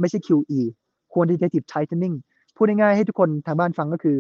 [0.01, 0.61] ไม่ใช่ QE
[1.12, 2.14] quantitative tightening
[2.57, 4.16] พูดง่ายๆให้ทุกคนทางบ้านฟังก็คือ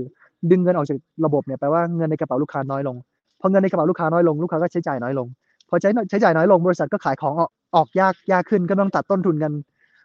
[0.50, 2.96] ดึงเงินออกจากระบบเนี่ยแปลว่าเงินในกระเป๋าลูกค้าน้อยลง
[3.40, 5.26] พอเงินในกระเป๋าลูกค้าน้อยลงลูกค้าก็ใช้จ่ายน้อยลง
[5.68, 9.52] พอใช้ใช้จ่ายน้อยลงบริษัทก็ขายของออกออกยากยากขึ้นก็ต้องตัดต้นทุนกัน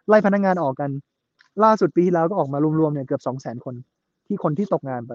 [0.08, 0.90] ไล่พนักงานออกกัน
[1.64, 3.74] ล่าสุดปีที่แล้วก็ออกมารวมๆเนี่ยเกือบสองแสนคน
[4.28, 5.12] ที่คนที่ตกงานไป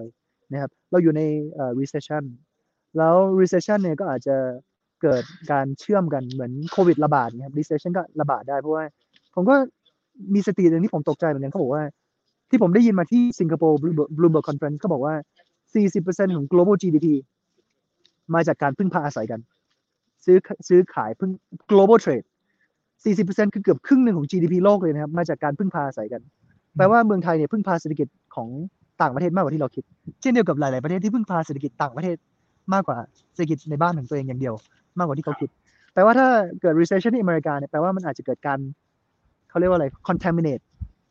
[0.52, 1.22] นะครับ เราอยู่ใน
[1.54, 2.24] เอ่อ recession
[2.98, 4.36] แล้ว recession เนี่ยก็อาจจะ
[5.02, 8.84] เกิดการเชื่อมกันเหมือนโควิดระบาดนะครับ recession ก็ระบาดได้เพราะว่า
[9.34, 9.54] ผมก็
[10.34, 11.82] มีสติหนึ่งที่ผมตกใจเหมือนกันเขาบอกว่า
[12.50, 13.78] ที่ผมได้ยินมาที่สิงคโปร์
[14.18, 15.14] Bloomberg Conference เขาบอกว่า
[15.74, 17.06] 40%ของ global GDP
[18.34, 19.40] มาจากการพึ่งพาอาศัยกัน
[20.24, 20.38] ซื้อ
[20.68, 21.30] ซื้อขายพึ่ง
[21.70, 22.26] global trade
[23.04, 26.22] 40%คือเกือบครึ่งหนึ่งของ GDP โลกเลยนะครับ มาจากการพึ่งพาอาศัยกัน
[26.76, 28.48] แปลว่าเมืองไทยเนี่ยพึ่งพาเศรษฐกิจของ
[29.02, 29.84] ต่างประเทศมากกว่าที่เราคิด
[30.20, 32.16] เช่นเดียวกับหลาย ๆ ประเทศที่พึ่งพาเศรษฐกิจต่างประเทศ
[32.74, 32.96] มากกว่า
[33.34, 34.54] เศรษฐกิจในบ้านของตัวเองอย่างเดียว
[34.98, 35.50] มากกว่าที่เขาคิด
[35.94, 36.28] แปลว่าถ้า
[36.60, 38.58] เกิด recession ที่อเมริกาเนี่ยแปลว่ามันอาจจะเกิดการ
[39.50, 40.62] เขาเรียกว่าอะไร contaminate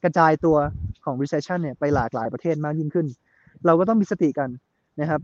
[0.04, 0.58] กระจายตัว
[1.06, 3.08] ของ recession เนี่ยไปหลากหลายประเทศมากยิ่งขึ้น
[3.66, 4.50] เราก็ต้องมีสติกัน
[5.02, 5.22] นะครับ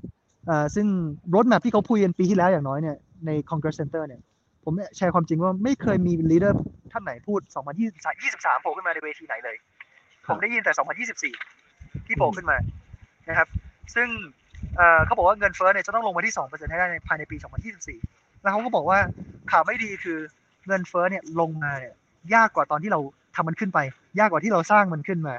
[0.50, 0.88] อ่าซึ่ง
[1.34, 2.96] roadmap ที่เขาพูดกันปีที่แล้วอย่างน้อยเนี่ย
[3.26, 4.22] ใน Congress Center เนี่ย
[4.64, 6.54] ผมแชร์ความจริงว่าไม่เคยมี leader
[6.94, 7.40] ท่านไหนพูด
[8.02, 9.58] 2023โผล่ขึ้นมาในเวทีไหนเลย
[10.28, 10.74] ผมได้ยินแต่
[11.28, 11.59] 2024
[12.08, 12.58] ที่โผล่ขึ้นมา
[13.30, 13.48] นะครับ
[13.96, 14.08] ซึ่ง
[14.76, 17.38] เอ่อเขาบอกว่าเงินเฟ้อเนี่ยจะต้องลงมาที่2%ให้ได้ในภายในปี
[17.90, 19.00] 2024แล้วเขาก็บอกว่า
[19.52, 20.18] ข่าวไม่ดีคือ
[20.68, 21.94] เงินเฟ้อเนี่ยลงมาเนี่ย
[22.34, 23.00] ยากกว่าตอนที่เรา
[23.36, 23.80] ทำมันขึ้นไป
[24.20, 25.36] ยากกว่าที่เราสร้างมันขึ้นมา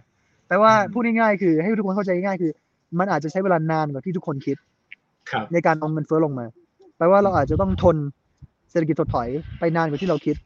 [0.49, 2.53] แปลว่าอืมพูดง่ายๆคือให้ทุกคนเข้าใจง่ายๆคือ
[2.99, 4.57] มันอาจจะใช้เวลานานกว่าที่ทุกคนคิด
[5.31, 6.47] ครับในการเอาเงินเฟ้อลงมา
[6.97, 7.97] แปลว่าเราอาจจะต้องทน
[8.71, 9.29] เศรษฐกิจถดถอย
[9.59, 10.37] ไปนานกว่าที่เราคิด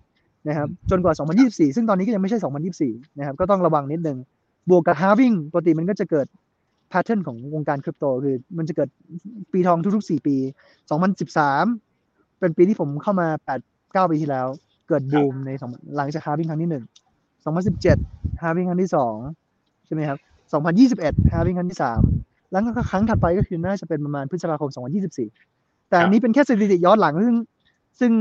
[0.48, 2.38] นะครับ จนกว่า 2024 ซึ่งตอนนี้ก็ยังไม่ใช่
[2.78, 4.18] 2024 นะครับ ก็ต้องระวังนิดนึง
[4.70, 6.26] บวกกับ halving ปกติมันก็จะเกิด
[6.92, 8.88] pattern ของวงการคริปโตคือมันจะเกิด
[9.52, 10.36] ปีทองทุกๆ 4 ปี
[11.58, 13.28] 2013 เป็นปีที่ผมเข้ามา
[13.62, 14.46] 8 9 ปีที่แล้ว
[14.88, 18.90] เกิดบูมในสองหลังจาก halving ครั้งที่ 1 2017 halving ครั้งที่
[19.38, 20.18] 2 ใช่ไหมครับ
[20.92, 21.78] 2021 halving ครั้งที่
[22.14, 24.70] 3 แล้วก็ครั้งถัดไปก็คือน่าจะเป็นประมาณพฤษภาคม
[25.30, 27.36] 2024 แต่อันนี้เป็นแค่สถิติย้อนหลังซึ่ง
[28.00, 28.12] ซึ่ง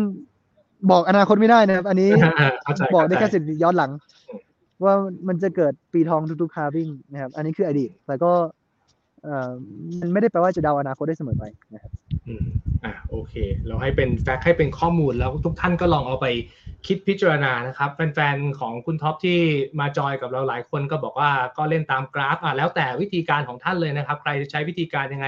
[0.91, 2.09] บอกอนาคตไม่ได้นะครับ อันนี้
[2.63, 3.91] เข้าใจบอกได้แค่สเข้าใจถิติย้อนหลัง
[4.85, 4.95] ว่า
[5.27, 8.31] มันจะเกิดปีทองทุกๆคาวิ่งนะครับ อันนี้คืออดีตแต่ก็
[9.23, 9.51] เอ่อ
[10.01, 11.91] มันไม่ได้แปลว่าจะเดาอนาคตได้เสมอไปนะครับ
[12.27, 12.45] อืม
[12.83, 13.33] อะโอเค
[13.67, 16.27] เราให้เป็นแฟกต์ให้เป็นข้อมูลแล้วทุกท่านก็ลองเอาไป
[16.87, 19.39] คิดพิจารณานะครับ แฟนๆของคุณท็อปที่
[19.79, 25.27] มาจอยกับเราหลายคนก็บอกว่าก็เล่นตามกราฟอะแล้วแต่วิธีการของท่านเลยนะครับ ใครจะใช้วิธีการยังไง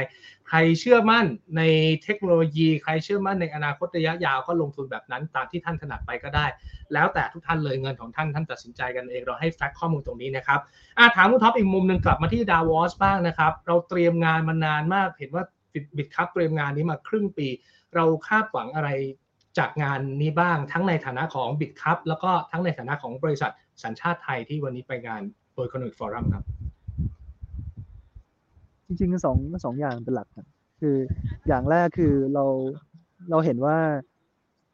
[0.49, 1.25] ใครเชื่อมั่น
[1.57, 1.61] ใน
[2.03, 6.45] เทคโนโลยี ใครเชื่อมั่นในอนาคตระยะยาวก็ลงทุนแบบนั้น ตามที่ท่านถนัดไปก็ได้
[6.93, 10.59] แล้วแต่ทุกท่านเลยเงินของท่านท่านตัดสินใจกันเองเราให้ fact ข้อมูลตรงนี้นะครับ
[10.97, 15.43] อะถามคุณท็อปอีกมุมหนึ่งกลับมาที่ดาวอสบ้างนะครับ เราเตรียมงานมานานมากเห็นว่า
[15.97, 17.47] Bitkub เตรียมงานนี้มาครึ่งปี
[17.95, 18.89] เราคาดหวังอะไร
[19.57, 23.51] จากงานนี้บ้าง ทั้งในฐานะของบิดคัพแล้วก็ทั้งในฐานะของบริษัท
[23.83, 25.21] สัญชาติไทยที่วันนี้ไปงาน
[25.55, 26.45] World Economic Forum ครับ
[28.87, 30.47] จริงๆสองสองอย่างเป็นหลักครับ
[30.81, 30.95] คือ
[31.47, 32.45] อย่างแรกคือเรา
[33.29, 33.77] เราเห็นว่า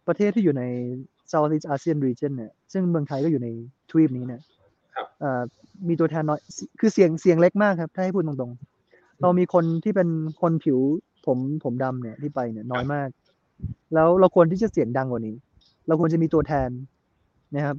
[0.07, 0.64] ประเทศที่อยู่ใน
[1.32, 3.47] Southeast ASEAN region เนี่ย ซึ่งเมืองไทยก็อยู่ใน
[3.89, 4.41] ทวีปนี้เนี่ย
[4.95, 5.41] ครับเอ่อ
[5.88, 6.39] มีตัวแทนน้อย
[6.80, 10.09] คือเสียงเสียงเล็กมากครับ ถ้าให้พูดตรงๆ เรามีคนที่เป็น
[10.41, 10.80] คนผิว
[11.26, 13.09] ผมผมดำเนี่ยที่ไปเนี่ยน้อยมาก
[13.93, 15.36] แล้วเราควรที่จะเสียงดังกว่านี้
[15.88, 16.70] เราควรจะมีตัวแทน
[17.55, 17.78] นะครับ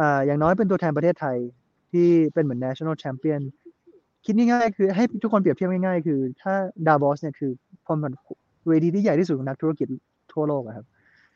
[0.00, 1.36] อ่า อย่างน้อยเป็นตัวแทนประเทศไทย
[1.92, 3.42] ที่เป็นเหมือน national champion
[4.24, 6.54] คิดง่ายๆคือให้ทุกคนเปรียบเทียบง่ายๆ คือ ถ้า
[6.86, 7.50] ดาวบอสเนี่ยคือ
[7.84, 8.12] พอมัน
[8.68, 9.86] เวทีที่ใหญ่ที่สุดของนักธุรกิจ
[10.32, 10.86] ทั่วโลกอะครับ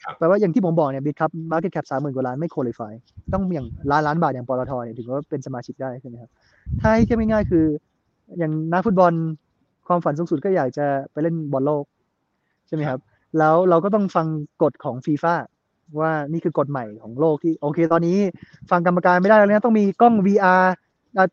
[0.05, 2.93] ครับแปลว่าอย่างที่ผมบอกเนี่ยบิ c ครับ market cap สามหมื่นกว่าล้านไม่ qualify
[3.32, 6.30] ต้องอย่างล้านล้านบาทอย่างปตทเนี่ยถึงว่าเป็นสมาชิกได้ใช่ไหมครับ
[6.80, 7.64] ถ้าให้เทียบง่ายๆคือ
[8.39, 9.12] อย่างนักฟุตบอล
[9.86, 11.84] ความฝันสูงสุดก็อยากจะไปเล่นบอลโลก
[12.66, 13.01] ใช่ไหมครับ
[13.39, 14.26] แล้วเราก็ต้องฟัง
[14.62, 15.34] กฎของฟีฟ่า
[16.01, 18.18] ว่านี่คือกฎใหม่ของโลกที่โอเค ตอนนี้
[18.70, 20.64] ฟังกรรมการไม่ได้แล้วนะต้องมีกล้อง VR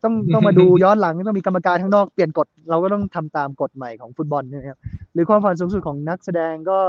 [0.04, 4.80] ต้องต้องมาดูย้อนหลังต้องมีกรรมการข้างนอกเปลี่ยนกฎเราก็ต้องทำตามกฎใหม่ของฟุตบอลใช่ไหมครับ
[5.14, 6.80] หรือความฝันสูงสุดของนักแสดงก็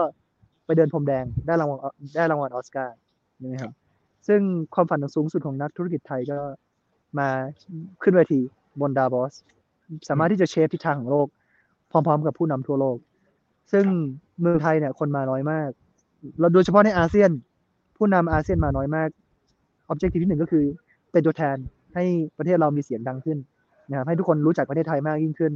[0.66, 1.78] ไปเดินพรมแดงได้รางวัล
[2.16, 2.96] ได้รางวัลออสการ์
[3.38, 3.72] ใช่ไหมครับ
[4.28, 4.40] ซึ่ง
[4.74, 6.38] ความฝันสูงสุดของนักธุรกิจไทยก็
[7.18, 7.28] มา
[8.02, 8.40] ขึ้นเวที
[8.80, 9.34] บนดาบอส
[10.08, 11.26] สามารถที่จะเชฟทิศทางของโลก
[11.90, 12.96] พร้อม ๆ กับผู้นำทั่วโลก
[13.72, 13.86] ซึ่ง
[14.40, 15.70] เมืองไทยเนี่ย คนมาน้อยมาก
[16.40, 17.30] เราโดยเฉพาะในอาเซียน
[17.96, 19.08] ผู้นำอาเซียนมาน้อยมาก
[19.88, 20.64] ออบเจกตีที่หนึ่งก็คือ
[21.12, 21.56] เป็นตัวแทน
[21.96, 22.04] ให้
[22.38, 23.38] ประเทศเรามีเสียงดังขึ้น
[23.90, 25.52] นะครับให้ทุกคนรู้จักประเทศไทยมากยิ่งขึ้น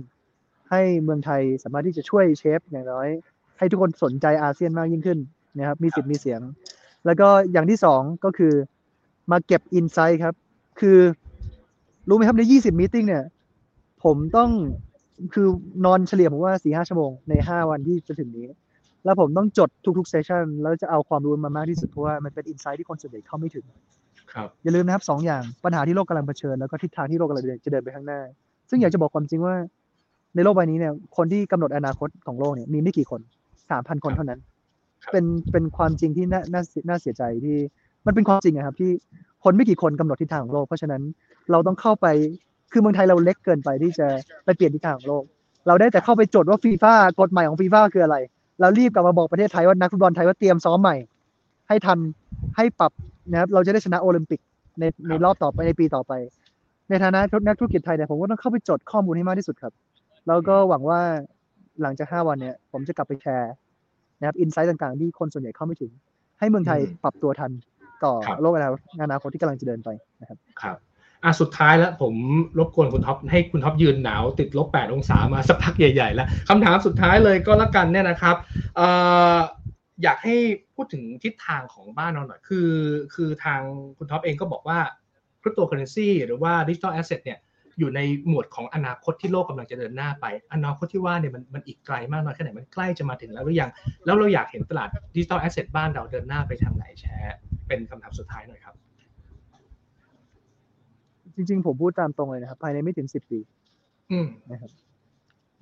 [0.71, 3.09] ให้เมืองไทยสามารถที่จะช่วยเชฟอย่างน้อย
[3.59, 5.19] ให้ทุกคนสนใจอาเซียนมากยิ่งขึ้น
[5.59, 6.41] นะครับมีสิทธิ์มีเสียง
[7.07, 8.53] แล้วก็อย่างที่สองก็คือ
[9.31, 10.35] มาเก็บ insight ครับ
[10.81, 10.99] คือ
[12.09, 13.25] รู้ไหมครับใน 20 meeting เนี่ย
[14.05, 14.51] ผมต้อง
[15.35, 15.47] คือ
[15.85, 18.47] นอนเฉลี่ยผมว่าสี่ห้าชั่วโมงในห้าวันที่จะถึงนี้
[19.05, 23.65] แล้วผมต้องจดทุกๆ session แล้วจะเอาความรู้มามากที่สุดเพราะว่ามันเป็น insight ที่คนส่วนใหญ่เข้าไม่ถึง
[24.63, 28.21] อย่าลืมนะครับสองอย่างปัญหาที่โลกกำลังเผชิญแล้วก็ทิศทางที่โลกกำลังจะเดินไปข้างหน้า
[28.71, 29.55] ซึ่งอยากจะบอกความจริงว่า
[30.35, 33.21] ในโลกใบนี้เนี่ย คนที่กำหนดอนาคตของโลกเนี่ยมีไม่กี่คน
[33.71, 34.41] สามพันคนเท่านั้น
[35.05, 37.57] ครับเป็นเป็นความจริงที่น่าน่าน่าเสียใจที่
[38.07, 38.91] มันเป็นความจริงอะครับ ที่
[39.45, 41.03] คนไม่กี่คนกำหนดทิศทางของโลก เพราะฉะนั้น
[41.51, 42.07] เราต้องเข้าไป
[42.73, 44.07] คือเมืองไทยเราเล็กเกินไปที่จะ
[44.45, 45.25] ไปเปลี่ยนทิศทางของโลก
[45.67, 48.17] เราได้แต่เข้าไปจดว่าฟีฟ่ากฎใหม่ของฟีฟ่าคืออะไร
[48.61, 50.97] เรารีบกลับมาบอกประเทศไทยว่านักฟุตบอลไทยว่าเตรียมซ้อมใหม่
[51.69, 51.99] ให้ทัน
[52.57, 52.93] ให้ปรับ
[53.31, 54.41] นะครับเราจะได้ชนะโอลิมปิก
[54.81, 56.13] ในในรอบต่อไปในปีต่อไป
[56.89, 59.73] ในฐานะนักธุรกิจไทยเนี่ยผมก็ต้องเข้าไปจดข้อมูลให้มากที่สุดครับ
[60.29, 61.01] แล้วก็หวังว่า
[61.83, 63.53] หลังจาก5วันเนี่ย ผมจะกลับไปแชร์
[64.19, 65.93] นะครับ insight ต่างๆ ที่คนส่วนใหญ่เข้าไม่ถึง
[66.41, 67.51] ให้เมืองไทยอืมปรับตัวทัน
[68.05, 68.71] ต่อครับโลกอนา
[69.03, 69.89] อนาคตที่กำลังจะเดินไป
[70.21, 70.77] นะครับครับ
[71.25, 72.15] อะสุดท้ายแล้วผม
[72.59, 78.37] รบกวนคุณท็อปให้คุณท็อปยืนหนาวติดลบแปดองศามาสักพักใหญ่ๆแล้วคำถามสุดท้ายเลยก็แล้วกันเนี่ยนะครับ
[78.77, 80.37] เอ่ออยากให้
[80.75, 82.71] พูดถึงทิศทางของบ้านเราหน่อยคือ
[83.15, 83.61] คือทาง
[83.99, 84.79] คุณท็อปเองก็บอกว่า
[85.43, 87.39] คริปโตเคอเรนซีหรือว่า digital asset เนี่ย
[87.79, 93.71] อยู่ในหมวดของอนาคตที่โลกกำลังจะเดินหน้าไป อนาคตที่ว่าเนี่ยมันมันอีกไกลมากน้อยแค่ไหนมันใกล้จะมาถึงแล้วหรือยัง
[94.05, 97.37] แล้วเราอยากเห็นตลาด digital asset บ้านเราเดินหน้าไปทางไหนแชร์
[97.69, 98.75] เป็นคำถามสุดท้ายหน่อยครับ
[101.35, 103.39] จริงๆ ผมพูดตามตรงเลยนะครับ ภายในไม่ถึง10ปี
[104.13, 104.71] อืมนะครับ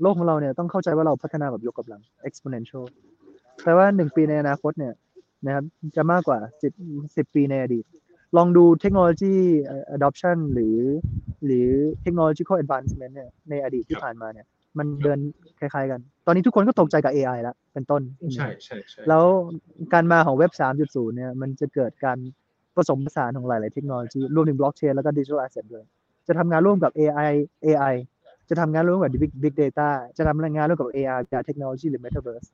[0.03, 2.85] โลกของเราเนี่ยต้องเข้าใจว่าเราพัฒนาแบบยกกำลัง exponential
[3.63, 4.95] แปลว่า1ปีในอนาคตเนี่ย
[5.47, 5.65] นะครับ
[5.97, 6.39] จะมากกว่า
[6.79, 7.85] 10 10ปีในอดีต
[8.37, 9.35] ลองดูเทคโนโลยี
[9.65, 10.77] เอ่อ adoption หรือ
[11.45, 11.69] หรือ
[12.05, 14.47] technological advancement เนี่ยในอดีตที่ครับผ่านมาเนี่ย
[14.79, 15.19] มันเดิน
[15.59, 18.03] คล้ายๆกัน ตอนนี้ทุกคนก็ตกใจกับ AI แล้วเป็นต้น
[18.35, 19.25] ใช่ใช่ใช่แล้ว
[19.93, 20.53] การมาของเว็บ
[20.85, 22.19] 3.0 เนี่ย มันจะเกิดการ
[22.77, 25.85] ผสมผสานของหลาย ๆ เทคโนโลยี รวมถึงบล็อกเชนแล้วก็ digital asset ด้วย
[26.29, 27.33] จะทำงานร่วมกับ AI
[27.67, 27.95] AI
[28.49, 29.89] จะทำงานร่วมกับ Big Big Data
[30.19, 32.49] จะทำงานร่วมกับ AR กับเทคโนโลยีหรือ Metaverse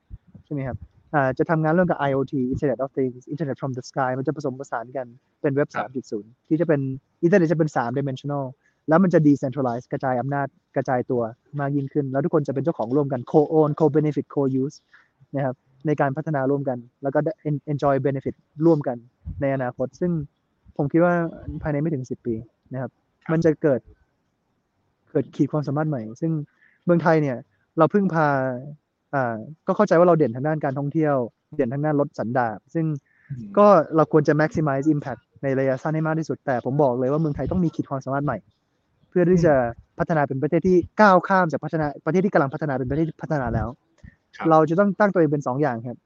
[0.45, 0.94] ใช่ไหมครับอ่า
[1.39, 5.07] จะทำงานร่วมกับ IoT Internet of Things Internet from the Sky มันจะผสมผสานกัน
[5.41, 5.89] เป็นเว็บครับ
[6.21, 6.81] 3.0 ที่จะเป็น
[7.23, 8.45] อินเทอร์เน็ตจะเป็น 3 dimensional
[8.89, 10.47] แล้วมันจะ decentralize กระจายอำนาจ
[10.77, 11.23] กระจายตัว
[11.61, 14.77] มากยิ่งขึ้น แล้วทุกคนจะเป็นเจ้าของร่วมกัน co-own co-benefit co-use
[15.37, 15.57] นะครับ
[15.87, 18.35] ในการพัฒนาร่วมกัน แล้วก็ได้ en- enjoy benefit
[18.67, 18.97] ร่วมกัน
[19.41, 20.13] ในอนาคต ซึ่ง
[20.77, 21.15] ผมคิดว่า
[21.63, 22.35] ภายในไม่ถึง 10 ปี
[22.73, 22.91] นะครับ
[23.23, 23.81] ครับ มันจะเกิด
[25.11, 26.33] เกิดขีดความสามารถใหม่ ซึ่ง
[26.85, 27.37] เมืองไทยเนี่ย
[27.79, 28.29] เราเพิ่งพา
[29.15, 29.37] อ่า
[29.67, 31.15] ก็เข้าใจว่าเราเด่นทางด้านการท่องเที่ยว
[31.57, 32.87] เด่นทางด้านรถสันดาปซึ่ง
[33.59, 38.39] ก็เราควรจะ maximize impact ในระยะสั้นให้มากที่สุด แต่ผมบอกเลยว่าเมืองไทยต้องมีขีดความสามารถใหม่
[39.09, 39.55] เพื่อที่จะ
[39.99, 43.69] พัฒนาเป็นประเทศที่ก้าวข้ามจากพัฒนาประเทศที่กำลังพัฒนาเป็นประเทศที่พัฒนาแล้ว
[44.37, 45.99] ครับเราจะต้องตั้งตัวเองเป็นสองอย่างครับ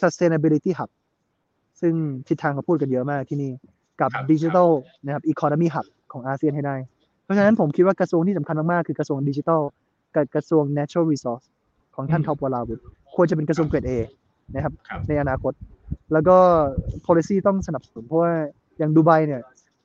[0.00, 0.90] sustainability hub
[1.80, 1.94] ซึ่ง
[2.28, 3.52] ทิศทางเขาพูดกันเยอะมากที่นี่
[4.00, 4.70] กับครับ digital
[5.04, 6.76] นะครับ economy hub ของอาเซียนให้ได้
[7.24, 9.62] เพราะฉะนั้นผมคิดว่ากระทรวงที่สำคัญมากๆคือกระทรวงดิจิทัล
[10.14, 11.46] กับกระทรวง natural resource
[12.00, 12.80] ของท่านอืมท็อปวราวุธ
[13.14, 13.92] ควรจะเป็นกระทรวงเกรด A
[14.54, 15.52] นะครับครับ ในอนาคต
[16.12, 16.36] แล้วก็
[17.06, 18.32] policy ต้องสนับสนุนเพราะว่า
[18.78, 19.42] อย่างดูไบเนี่ย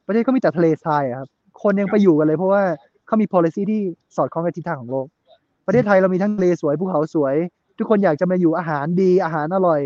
[0.08, 1.30] ประเทศเขามีแต่ทะเลทรายอะครับ
[1.64, 2.64] คนยังไปอยู่กันเลยเพราะว่า
[3.08, 3.82] เขามี policy ที่
[4.16, 5.08] สอดคล้องกับทิศทางของโลก
[5.68, 7.36] ประเทศไทยเรามีทั้งทะเลสวยภูเขาสวย
[7.78, 9.82] ทุกคนอยากจะมาอยู่อาหารดีอาหารอร่อย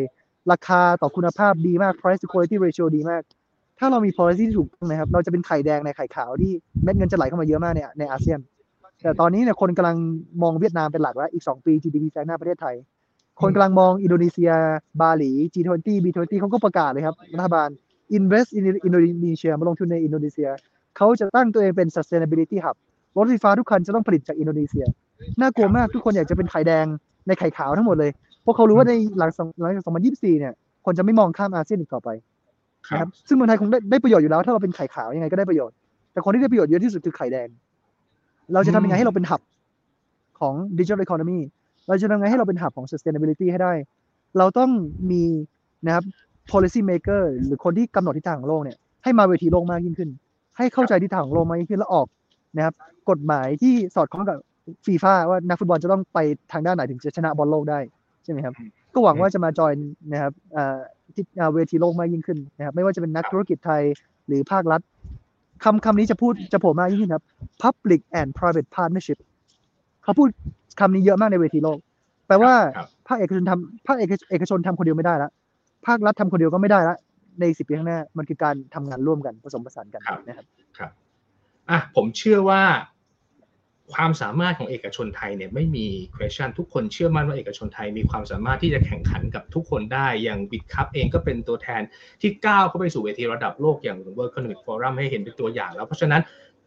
[0.51, 3.21] ราคาต่อคุณภาพดีมาก price to quality ratio ดีมาก
[3.79, 6.51] ถ้าเรามี policy ที่ถูกต้องนะครับ เราจะเป็นไข่แดงในไข่ขาวที่
[6.83, 8.39] เม็ดเงินจะไหลเข้ามาเยอะมากในในอาเซียน
[9.01, 9.97] แต่ตอนนี้เนี่ยคนกำลัง
[10.41, 12.75] มองเวียดนามเป็นหลักแล้วอีก2ปี GDP แซงหน้าประเทศไทย
[13.41, 14.51] คนกำลังมองอินโดนีเซีย
[15.01, 17.69] บาหลี G20 B20 เขาก็ประกาศเลยครับรัฐบาล
[18.17, 20.49] invest in อินโดนีเซียมาลงทุนในอินโดนีเซีย
[20.97, 22.75] เขาจะตั้งตัวเองเป็น sustainability hub
[23.17, 24.85] รถไฟฟ้าทุกคันจะต้องผลิตจากอินโดนีเซีย
[25.39, 26.85] น่ากลัวมากทุกคนอยากจะเป็นไข่แดง
[27.27, 30.53] ในไข่ขาวทั้งหมดเลย เพราะเขารู้ว่าในหลังสองหลังจาก2024 เนี่ย
[30.85, 32.09] คนจะไม่มองข้ามอาเซียนอีกต่อไป
[32.87, 35.75] ครันะบครับซึ่งเมืองไทยคงได้ได้ประโยชน์อยู่แล้ว ถ้าเราเป็นไข่ขาวยังไงก็ได้ประโยชน์
[36.13, 37.47] แต่คนที่ได้ประโยชน์เยอะที่สุดคือไข่แดง
[38.53, 39.41] เราจะทำยังไงให้เราเป็นหับ
[40.39, 41.39] ของดิจิทัล e อ o n o m y
[41.87, 43.73] เราจะทำยังไงให้เราเป็นหับของ sustainability ให้ได้
[44.37, 44.69] เราต้อง
[45.11, 45.23] มี
[45.85, 46.03] นะครับ
[46.51, 50.09] policy maker หรือคนที่กำหนดทิศทางของโลกเนี่ยให้มาเวทีโลกมากยิ่งขึ้น
[50.57, 52.07] ให้เข้าใจทิศทางของโลกมากยิ่งขึ้นแล้วออก
[52.57, 52.73] นะครับ
[53.09, 54.37] กฎหมายที่สอดคล้องกับ
[54.85, 56.19] ฟีฟ่าว่านักฟุตบอลจะต้องไป
[56.51, 57.79] ทางด้านไหนถึงจะชนะบอลโลกได้
[58.23, 58.53] ใช่ไหมครับ
[58.93, 59.73] ก็หวังว่าจะมาจอย
[60.11, 60.77] นะครับอ่า
[61.15, 63.81] ที่อ่าเวทีโลกมากยิ่งขึ้นนะครับ ไม่ว่าจะเป็นนักธุรกิจไทย
[64.27, 64.81] หรือภาครัฐ
[65.63, 67.23] คำคำนี้จะพูดจะโผล่มากยิ่งขึ้นครับ
[67.63, 69.19] public and private partnership
[70.03, 70.27] เขาพูด
[70.79, 71.77] คำนี้เยอะมากในเวทีโลก
[72.27, 75.29] แปลว่าครับภาคเอกชนทำภาคเอกเอกชนทำคนเดียวไม่ได้ละ
[75.87, 76.95] ภาครัฐทำคนเดียวก็ไม่ได้ละ
[77.39, 80.45] ในสิบปีข้างหน้า มันคือการทำงานร่วมกันผสมผสานกันครับนะครับ
[80.77, 80.91] ครับ
[81.69, 82.61] อะผมเชื่อว่า
[83.93, 91.81] ความสามารถของเอกชนไทยเนี่ยไม่มี question ทุกคนเชื่อมั่นว่าเอกชนไทยมีความสามารถที่จะแข่งขันกับทุกคนได้ อย่างบิ c คัพเองก็เป็นตัวแทน
[92.21, 96.21] ที่ก้าวเข้าไปสู่เวทีระดับโลกอย่าง World Economic Forum ให้เห็นเป็นตัวอย่างแล้ว เพราะฉะนั้น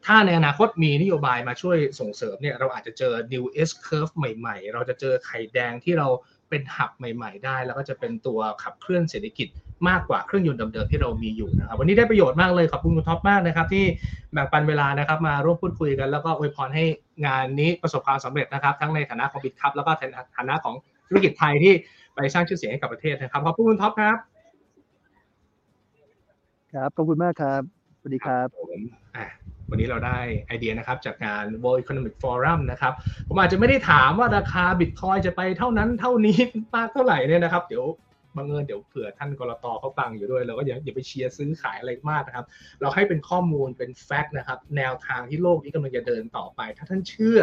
[0.07, 6.09] ถ้าในอนาคตมีนโยบายมาช่วยส่งเสริมเนี่ยเราอาจจะเจอ new S curve ใหม่ ๆ เราจะเจอไข่แดงที่เรา
[6.51, 9.49] เป็นหับใหม่ ๆ ได้ แล้วก็จะเป็นตัวขับเคลื่อนเศรษฐกิจ
[9.89, 13.85] มากกว่าเครื่องยนต์เดิมๆที่เรามีอยู่นะครับ วันนี้ได้ประโยชน์มากเลยขอบคุณคุณท็อปมากนะครับ ที่
[14.33, 16.85] แบ่งปันเวลานะครับ มาร่วมพูดคุยกันแล้วก็อวยพรให้
[17.26, 19.91] งานนี้ประสบความสำเร็จนะครับ ทั้งในฐานะของ Bitkub แล้วก็
[20.37, 20.74] ฐานะของ
[21.09, 21.72] ธุรกิจไทยที่
[22.14, 24.16] ไปสร้างชื่อเสียงให้กับประเทศนะครับขอบคุณคุณท็อปครับ
[26.74, 27.62] ครับขอบคุณมากครับ
[28.01, 28.80] สวัสดีครับผม
[29.16, 29.26] อะ
[29.70, 32.93] วันนี้เราได้ไอเดียนะครับจากงาน World Economic Forum นะครับ
[33.28, 36.39] ผมอาจจะไม่ได้ถามว่าราคาบิตคอยน์จะไปเท่านั้นเท่านี้
[36.74, 37.85] มากเท่าไหร่เนี่ยนะครับ เดี๋ยว
[38.37, 39.66] บังเอิญเดี๋ยวเผื่อท่าน ก.ล.ต.
[39.80, 42.47] เขาฟังอยู่ด้วยเราก็อย่าอย่าไปเชียร์ซื้อขายอะไรมากนะครับ
[42.80, 47.39] เราให้เป็นข้อมูลเป็น fact นะครับ แนวทางที่โลกนี้กำลังจะเดินต่อไป ถ้าท่านเชื่อ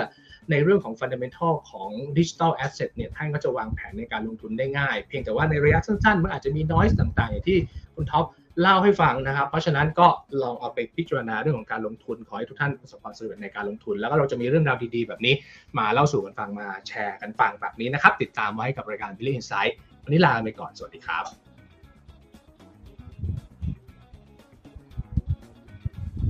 [0.52, 7.58] ในเรื่องของ fundamental ของ digital asset เนี่ยท่านก็จะวางแผนในการลงทุนได้ง่าย เพียงแต่ว่าในระยะสั้นๆ มันอาจจะมี noise ต่างๆอย่างที่
[7.96, 8.26] คุณท็อป
[8.62, 10.08] เล่าให้ฟังนะครับ เพราะฉะนั้นก็
[10.44, 15.34] ลองเอาไปพิจารณาเรื่องของการลงทุน ขอให้ทุกท่านประสบความสำเร็จในการลงทุน แล้วก็เราจะมีเรื่องราวดีๆ แบบนี้
[15.78, 19.74] มาเล่าสู่กันฟังมาแชร์กันฟังแบบนี้นะครับ ติดตามไว้กับรายการ Billion Insight
[20.04, 21.26] วันนี้ลาไปก่อนสวัสดีครับ